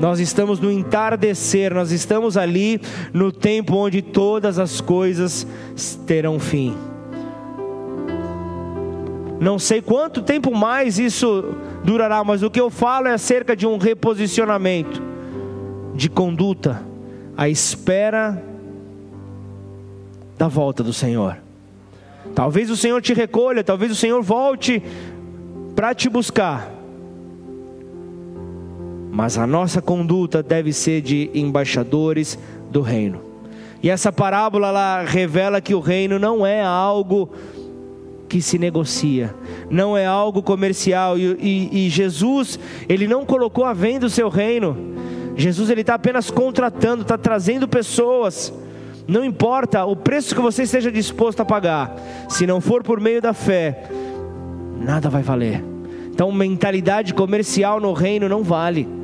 [0.00, 2.80] Nós estamos no entardecer, nós estamos ali
[3.12, 5.46] no tempo onde todas as coisas
[6.06, 6.74] terão fim.
[9.38, 13.66] Não sei quanto tempo mais isso durará, mas o que eu falo é acerca de
[13.66, 15.02] um reposicionamento
[15.94, 16.82] de conduta
[17.36, 18.42] à espera
[20.38, 21.36] da volta do Senhor.
[22.34, 24.82] Talvez o Senhor te recolha, talvez o Senhor volte
[25.76, 26.79] para te buscar.
[29.10, 32.38] Mas a nossa conduta deve ser de embaixadores
[32.70, 33.20] do reino.
[33.82, 37.30] E essa parábola lá revela que o reino não é algo
[38.28, 39.34] que se negocia,
[39.68, 41.18] não é algo comercial.
[41.18, 42.58] E, e, e Jesus,
[42.88, 44.76] ele não colocou a venda o seu reino.
[45.36, 48.52] Jesus ele está apenas contratando, está trazendo pessoas
[49.10, 51.96] não importa o preço que você esteja disposto a pagar,
[52.28, 53.88] se não for por meio da fé,
[54.80, 55.64] nada vai valer.
[56.12, 58.99] Então, mentalidade comercial no reino não vale.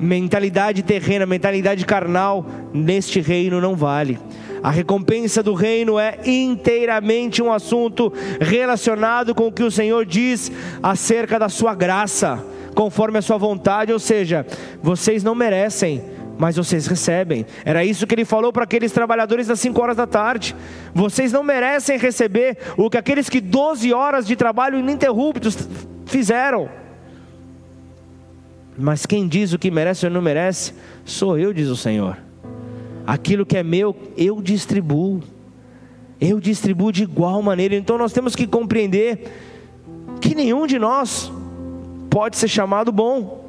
[0.00, 4.18] Mentalidade terrena, mentalidade carnal neste reino não vale.
[4.62, 10.50] A recompensa do reino é inteiramente um assunto relacionado com o que o Senhor diz
[10.82, 12.42] acerca da sua graça,
[12.74, 14.46] conforme a sua vontade, ou seja,
[14.82, 16.02] vocês não merecem
[16.40, 17.44] mas vocês recebem.
[17.66, 20.56] Era isso que ele falou para aqueles trabalhadores das 5 horas da tarde.
[20.94, 25.68] Vocês não merecem receber o que aqueles que 12 horas de trabalho ininterruptos
[26.06, 26.70] fizeram.
[28.78, 30.72] Mas quem diz o que merece ou não merece,
[31.04, 32.16] sou eu, diz o Senhor.
[33.06, 35.22] Aquilo que é meu, eu distribuo.
[36.20, 37.74] Eu distribuo de igual maneira.
[37.74, 39.30] Então nós temos que compreender
[40.20, 41.32] que nenhum de nós
[42.08, 43.40] pode ser chamado bom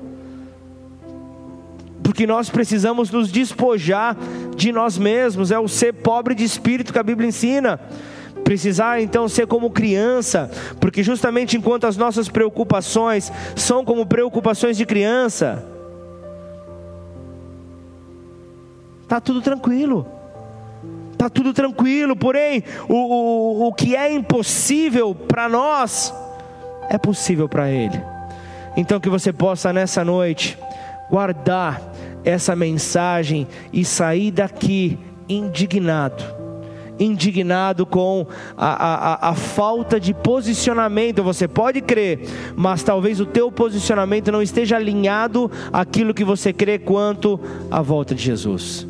[2.12, 4.18] porque nós precisamos nos despojar
[4.56, 7.80] de nós mesmos, é o ser pobre de espírito que a Bíblia ensina.
[8.52, 14.86] Precisar então ser como criança, porque justamente enquanto as nossas preocupações são como preocupações de
[14.86, 15.64] criança,
[19.04, 20.06] está tudo tranquilo,
[21.14, 26.14] está tudo tranquilo, porém, o, o, o que é impossível para nós,
[26.90, 28.04] é possível para Ele.
[28.76, 30.60] Então, que você possa nessa noite
[31.10, 31.82] guardar
[32.26, 35.00] essa mensagem e sair daqui
[35.30, 36.41] indignado
[37.04, 41.24] indignado com a, a, a, falta de posicionamento.
[41.24, 42.20] Você pode crer,
[42.56, 47.40] mas talvez o teu posicionamento não esteja alinhado àquilo que você crê quanto
[47.70, 48.88] à volta de Jesus.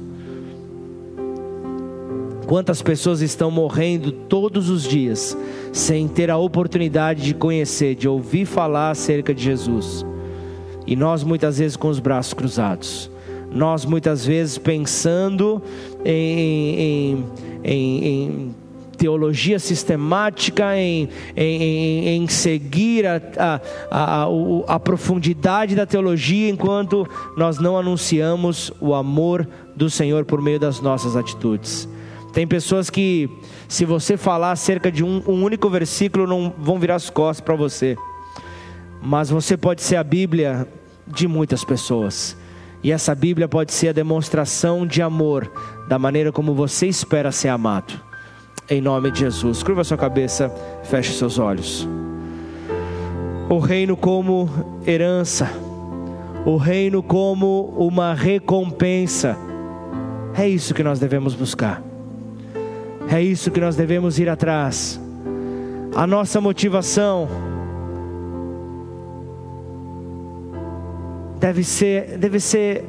[2.47, 5.37] Quantas pessoas estão morrendo todos os dias
[5.71, 10.05] sem ter a oportunidade de conhecer, de ouvir falar acerca de Jesus?
[10.85, 13.09] E nós muitas vezes com os braços cruzados.
[13.49, 15.61] Nós muitas vezes pensando
[16.03, 17.25] em, em,
[17.63, 18.55] em, em
[19.01, 23.59] teologia sistemática, em, em, em seguir a, a,
[23.89, 30.59] a, a, profundidade da teologia, enquanto nós não anunciamos o amor do Senhor por meio
[30.59, 31.89] das nossas atitudes.
[32.31, 33.27] Tem pessoas que,
[33.67, 37.55] se você falar acerca de um, um único versículo, não vão virar as costas para
[37.55, 37.97] você,
[39.01, 40.67] mas você pode ser a Bíblia
[41.07, 42.37] de muitas pessoas.
[42.83, 45.51] E essa Bíblia pode ser a demonstração de amor,
[45.91, 47.93] da maneira como você espera ser amado.
[48.69, 49.61] Em nome de Jesus.
[49.61, 50.49] Curva sua cabeça,
[50.85, 51.85] feche seus olhos.
[53.49, 54.49] O reino como
[54.87, 55.51] herança,
[56.45, 59.37] o reino como uma recompensa.
[60.33, 61.83] É isso que nós devemos buscar.
[63.13, 64.97] É isso que nós devemos ir atrás.
[65.93, 67.27] A nossa motivação
[71.37, 72.85] deve ser, deve ser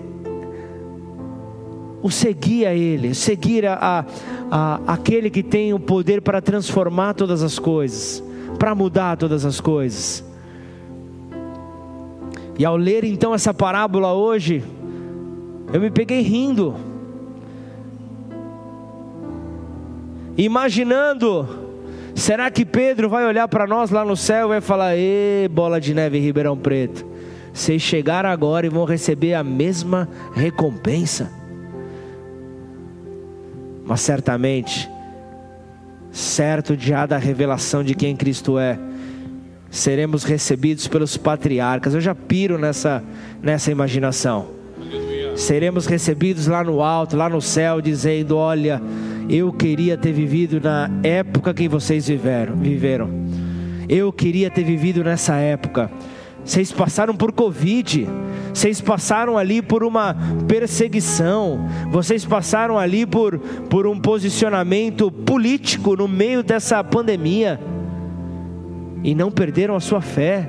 [2.03, 4.05] o seguir a Ele, seguir a, a,
[4.50, 8.22] a, aquele que tem o poder para transformar todas as coisas,
[8.59, 10.24] para mudar todas as coisas.
[12.59, 14.62] E ao ler então essa parábola hoje,
[15.72, 16.74] eu me peguei rindo,
[20.36, 21.48] imaginando,
[22.14, 25.80] será que Pedro vai olhar para nós lá no céu e vai falar: "Ê, bola
[25.80, 27.12] de neve Ribeirão Preto"?
[27.53, 31.41] vocês chegaram agora e vão receber a mesma recompensa.
[33.85, 34.89] Mas certamente,
[36.11, 38.78] certo já da revelação de quem Cristo é,
[39.70, 41.95] seremos recebidos pelos patriarcas.
[41.95, 43.03] Eu já piro nessa,
[43.43, 44.49] nessa imaginação.
[45.35, 48.80] Seremos recebidos lá no alto, lá no céu, dizendo: Olha,
[49.28, 52.55] eu queria ter vivido na época que vocês viveram.
[52.57, 53.09] viveram.
[53.89, 55.91] Eu queria ter vivido nessa época.
[56.45, 58.09] Vocês passaram por Covid,
[58.53, 66.07] vocês passaram ali por uma perseguição, vocês passaram ali por, por um posicionamento político no
[66.07, 67.59] meio dessa pandemia
[69.03, 70.48] e não perderam a sua fé.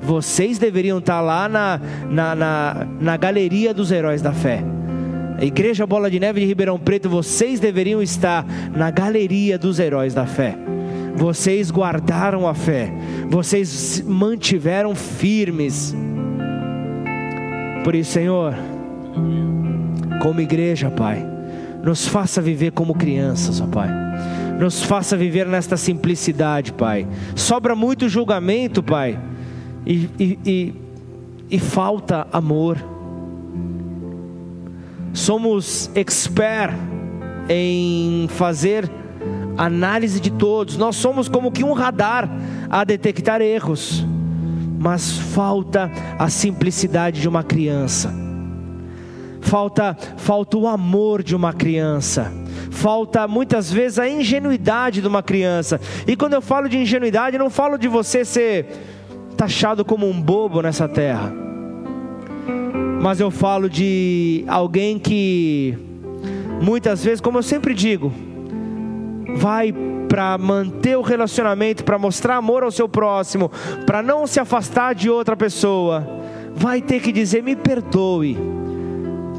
[0.00, 4.62] Vocês deveriam estar lá na, na, na, na galeria dos heróis da fé.
[5.38, 10.14] A Igreja Bola de Neve de Ribeirão Preto, vocês deveriam estar na galeria dos heróis
[10.14, 10.56] da fé
[11.16, 12.92] vocês guardaram a fé,
[13.28, 15.94] vocês mantiveram firmes.
[17.84, 18.54] Por isso, Senhor,
[20.22, 21.22] como igreja, Pai,
[21.82, 23.90] nos faça viver como crianças, ó Pai.
[24.58, 27.06] Nos faça viver nesta simplicidade, Pai.
[27.36, 29.18] Sobra muito julgamento, Pai,
[29.84, 30.74] e, e, e,
[31.50, 32.78] e falta amor.
[35.12, 36.74] Somos expert
[37.50, 38.90] em fazer
[39.58, 40.78] análise de todos.
[40.78, 42.30] Nós somos como que um radar
[42.70, 44.06] a detectar erros,
[44.84, 48.12] mas falta a simplicidade de uma criança.
[49.40, 52.30] Falta, falta o amor de uma criança.
[52.70, 55.80] Falta muitas vezes a ingenuidade de uma criança.
[56.06, 58.66] E quando eu falo de ingenuidade, eu não falo de você ser
[59.38, 61.32] taxado como um bobo nessa terra.
[63.00, 65.78] Mas eu falo de alguém que
[66.60, 68.12] muitas vezes, como eu sempre digo,
[69.36, 69.74] vai
[70.08, 73.50] para manter o relacionamento, para mostrar amor ao seu próximo,
[73.86, 76.06] para não se afastar de outra pessoa,
[76.54, 78.36] vai ter que dizer: me perdoe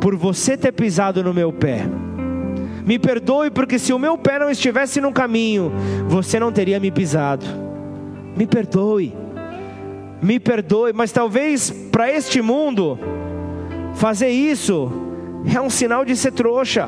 [0.01, 1.85] por você ter pisado no meu pé.
[2.85, 5.71] Me perdoe porque se o meu pé não estivesse no caminho,
[6.07, 7.45] você não teria me pisado.
[8.35, 9.11] Me perdoe.
[10.21, 12.99] Me perdoe, mas talvez para este mundo
[13.95, 14.91] fazer isso
[15.51, 16.87] é um sinal de ser trouxa.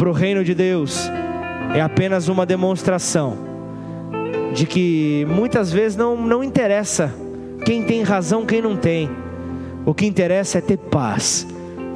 [0.00, 1.10] Para o reino de Deus,
[1.74, 3.36] é apenas uma demonstração
[4.54, 7.14] de que muitas vezes não, não interessa
[7.66, 9.10] quem tem razão, quem não tem.
[9.84, 11.46] O que interessa é ter paz.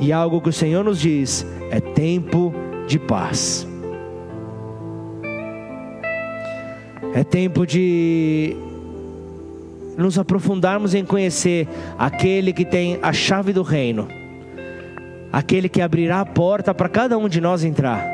[0.00, 2.52] E algo que o Senhor nos diz é tempo
[2.86, 3.66] de paz.
[7.14, 8.54] É tempo de
[9.96, 11.66] nos aprofundarmos em conhecer
[11.98, 14.06] aquele que tem a chave do reino,
[15.34, 18.06] aquele que abrirá a porta para cada um de nós entrar.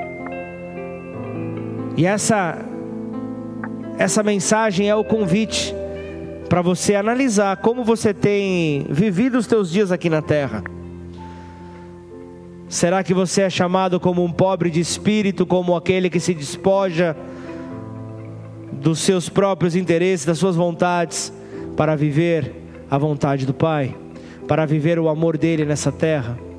[1.94, 2.58] E essa
[3.98, 5.74] essa mensagem é o convite
[6.48, 10.64] para você analisar como você tem vivido os teus dias aqui na terra.
[12.66, 17.14] Será que você é chamado como um pobre de espírito, como aquele que se despoja
[18.72, 21.30] dos seus próprios interesses, das suas vontades,
[21.76, 22.54] para viver
[22.90, 23.94] a vontade do Pai,
[24.48, 26.49] para viver o amor dele nessa terra?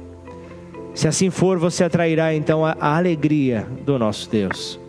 [0.93, 4.79] Se assim for, você atrairá então a, a alegria do nosso Deus.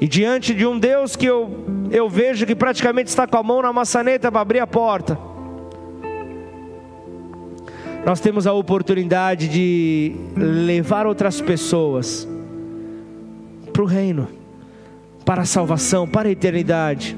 [0.00, 1.50] E diante de um Deus que eu,
[1.90, 5.18] eu vejo que praticamente está com a mão na maçaneta para abrir a porta,
[8.04, 12.26] nós temos a oportunidade de levar outras pessoas
[13.70, 14.26] para o reino,
[15.24, 17.16] para a salvação, para a eternidade.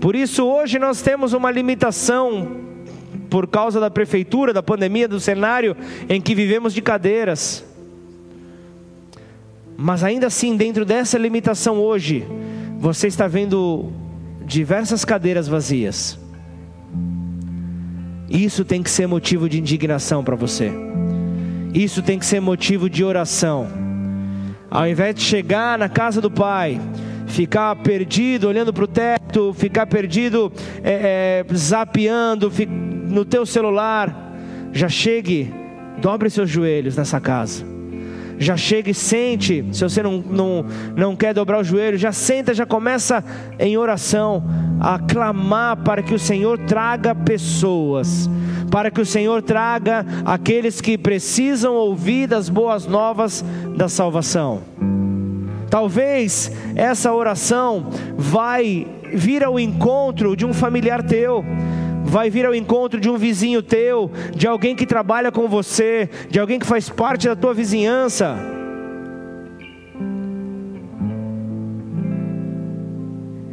[0.00, 2.64] Por isso, hoje nós temos uma limitação
[3.30, 5.76] por causa da prefeitura, da pandemia, do cenário
[6.08, 7.64] em que vivemos de cadeiras.
[9.76, 12.26] Mas ainda assim, dentro dessa limitação hoje,
[12.78, 13.90] você está vendo
[14.44, 16.18] diversas cadeiras vazias.
[18.28, 20.72] Isso tem que ser motivo de indignação para você.
[21.74, 23.68] Isso tem que ser motivo de oração.
[24.70, 26.80] Ao invés de chegar na casa do Pai,
[27.26, 30.52] ficar perdido olhando para o teto, ficar perdido
[30.82, 34.34] é, é, zapeando no teu celular,
[34.72, 35.52] já chegue,
[35.98, 37.76] dobre seus joelhos nessa casa
[38.38, 39.64] já chega e sente.
[39.72, 40.64] Se você não, não,
[40.94, 43.24] não quer dobrar o joelho, já senta, já começa
[43.58, 44.44] em oração
[44.80, 48.28] a clamar para que o Senhor traga pessoas,
[48.70, 53.44] para que o Senhor traga aqueles que precisam ouvir das boas novas
[53.76, 54.62] da salvação.
[55.70, 61.44] Talvez essa oração vai vir ao encontro de um familiar teu
[62.06, 66.38] vai vir ao encontro de um vizinho teu, de alguém que trabalha com você, de
[66.38, 68.36] alguém que faz parte da tua vizinhança.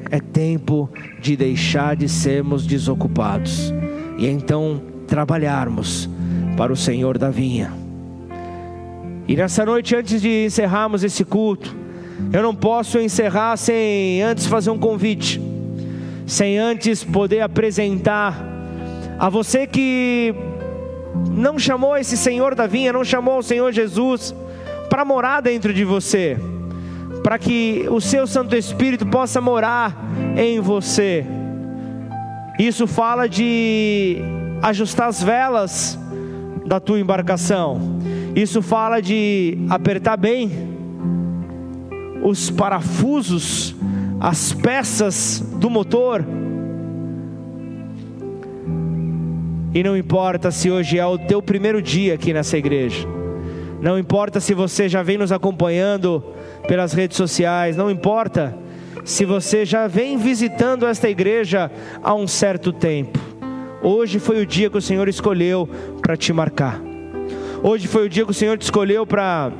[0.09, 0.87] É tempo
[1.19, 3.73] de deixar de sermos desocupados
[4.19, 6.07] e então trabalharmos
[6.55, 7.73] para o Senhor da vinha.
[9.27, 11.75] E nessa noite, antes de encerrarmos esse culto,
[12.31, 15.41] eu não posso encerrar sem antes fazer um convite,
[16.25, 18.35] sem antes poder apresentar
[19.19, 20.33] a você que
[21.31, 24.33] não chamou esse Senhor da vinha, não chamou o Senhor Jesus
[24.89, 26.37] para morar dentro de você,
[27.23, 29.95] para que o seu Santo Espírito possa morar
[30.35, 31.25] em você.
[32.59, 34.17] Isso fala de
[34.61, 35.97] ajustar as velas
[36.65, 37.99] da tua embarcação.
[38.35, 40.72] Isso fala de apertar bem
[42.23, 43.75] os parafusos,
[44.19, 46.25] as peças do motor.
[49.73, 53.05] E não importa se hoje é o teu primeiro dia aqui nessa igreja.
[53.81, 56.23] Não importa se você já vem nos acompanhando
[56.67, 58.55] pelas redes sociais, não importa
[59.03, 61.69] se você já vem visitando esta igreja
[62.01, 63.19] há um certo tempo.
[63.81, 65.67] Hoje foi o dia que o Senhor escolheu
[66.01, 66.79] para te marcar.
[67.61, 69.51] Hoje foi o dia que o Senhor te escolheu para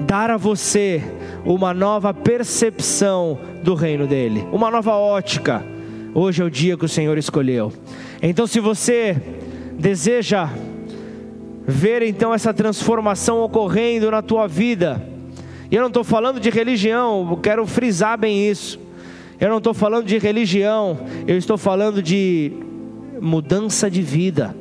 [0.00, 1.02] dar a você
[1.44, 5.64] uma nova percepção do reino dele, uma nova ótica.
[6.14, 7.72] Hoje é o dia que o Senhor escolheu.
[8.22, 9.16] Então, se você
[9.78, 10.48] deseja
[11.66, 15.00] ver então essa transformação ocorrendo na tua vida,
[15.70, 18.78] e eu não estou falando de religião, quero frisar bem isso.
[19.40, 22.52] Eu não estou falando de religião, eu estou falando de
[23.20, 24.54] mudança de vida.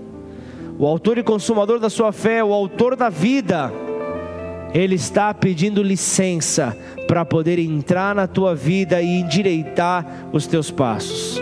[0.78, 3.74] O autor e consumador da sua fé, o autor da vida,
[4.74, 11.42] ele está pedindo licença para poder entrar na tua vida e endireitar os teus passos.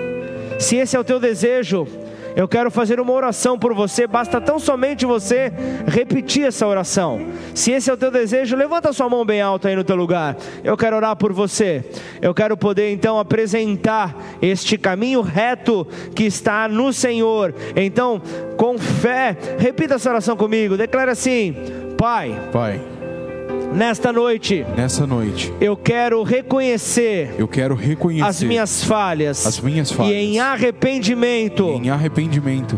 [0.60, 1.88] Se esse é o teu desejo,
[2.36, 5.52] eu quero fazer uma oração por você, basta tão somente você
[5.88, 7.20] repetir essa oração.
[7.54, 10.38] Se esse é o teu desejo, levanta sua mão bem alta aí no teu lugar.
[10.64, 11.84] Eu quero orar por você.
[12.22, 17.54] Eu quero poder então apresentar este caminho reto que está no Senhor.
[17.76, 18.22] Então,
[18.56, 20.78] com fé, repita essa oração comigo.
[20.78, 21.56] Declara assim:
[21.98, 22.40] Pai.
[22.52, 22.97] Pai
[23.78, 29.92] Nesta noite, nessa noite, eu quero reconhecer, eu quero reconhecer as minhas falhas, as minhas
[29.92, 32.76] falhas, e em arrependimento, em arrependimento,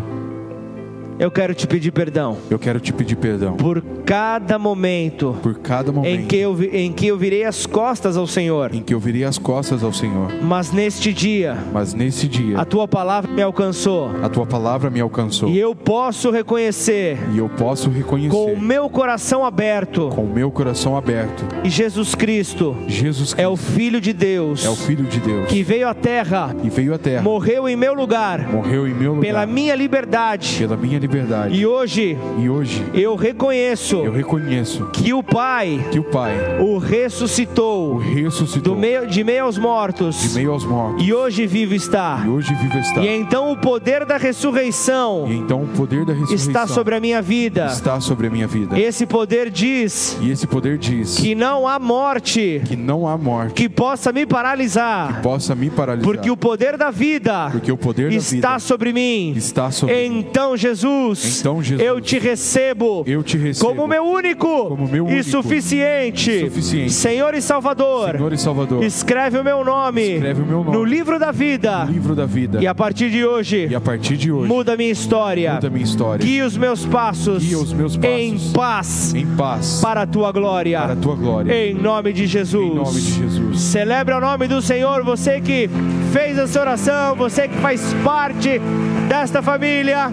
[1.20, 2.38] eu quero te pedir perdão.
[2.49, 6.93] Eu quero te pedir perdão por cada momento, por cada momento em que eu em
[6.93, 10.32] que eu virei as costas ao Senhor, em que eu virei as costas ao Senhor.
[10.41, 14.09] Mas neste dia, mas neste dia, a tua palavra me alcançou.
[14.24, 15.49] A tua palavra me alcançou.
[15.49, 17.17] E eu posso reconhecer.
[17.34, 20.09] E eu posso reconhecer com o meu coração aberto.
[20.15, 21.45] Com o meu coração aberto.
[21.65, 24.65] E Jesus Cristo, Jesus Cristo é o filho de Deus.
[24.65, 25.49] É o filho de Deus.
[25.49, 26.55] Que veio à terra.
[26.63, 27.22] E veio à terra.
[27.22, 28.47] Morreu em meu lugar.
[28.47, 29.26] Morreu em meu lugar.
[29.26, 30.55] Pela minha liberdade.
[30.59, 31.55] Pela minha liberdade liberdade.
[31.55, 36.78] E hoje, e hoje eu reconheço, eu reconheço que o Pai, que o Pai, o
[36.78, 41.05] ressuscitou, o ressuscitou do meio, de meio aos mortos, de meio aos mortos.
[41.05, 42.22] E hoje vivo está.
[42.24, 43.01] E hoje vivo está.
[43.01, 46.99] E então o poder da ressurreição, e então o poder da ressurreição está sobre a
[46.99, 47.66] minha vida.
[47.66, 48.80] Está sobre a minha vida.
[48.80, 53.53] Esse poder diz, e esse poder diz que não há morte, que não há morte
[53.53, 57.78] que possa me paralisar, que possa me paralisar, porque o poder da vida, porque o
[57.78, 59.34] poder está da vida sobre mim.
[59.36, 64.70] Está sobre então Jesus, então Jesus, eu te recebo, eu te recebo como meu único,
[64.70, 68.12] como meu único e suficiente, suficiente Senhor e Salvador.
[68.12, 68.84] Senhor e Salvador.
[68.84, 72.62] Escreve o meu nome, escreve o meu nome no livro da vida, livro da vida.
[72.62, 75.86] E a partir de hoje, e a partir de hoje, muda minha história, muda minha
[75.86, 76.26] história.
[76.26, 80.80] Guia os meus passos, os meus passos em paz, em paz, para a tua glória,
[80.82, 81.54] para a tua glória.
[81.54, 82.72] Em nome de Jesus.
[82.72, 83.62] Em nome de Jesus.
[83.62, 85.70] Celebra o nome do Senhor, você que
[86.12, 88.60] fez essa oração, você que faz parte
[89.08, 90.12] desta família,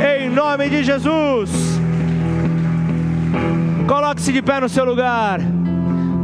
[0.00, 1.50] em nome de Jesus.
[3.86, 5.40] Coloque-se de pé no seu lugar.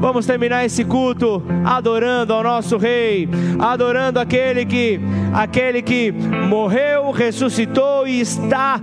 [0.01, 3.29] Vamos terminar esse culto adorando ao nosso rei,
[3.59, 5.01] adorando aquele que
[5.33, 8.81] aquele que morreu, ressuscitou e está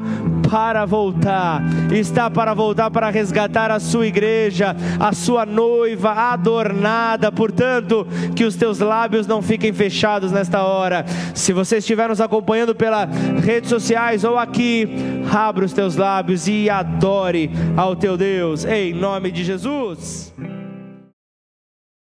[0.50, 1.62] para voltar,
[1.94, 7.32] está para voltar para resgatar a sua igreja, a sua noiva adornada.
[7.32, 8.06] Portanto,
[8.36, 11.06] que os teus lábios não fiquem fechados nesta hora.
[11.34, 13.10] Se você estiver nos acompanhando pelas
[13.42, 14.90] redes sociais ou aqui,
[15.32, 20.34] abra os teus lábios e adore ao teu Deus, em nome de Jesus.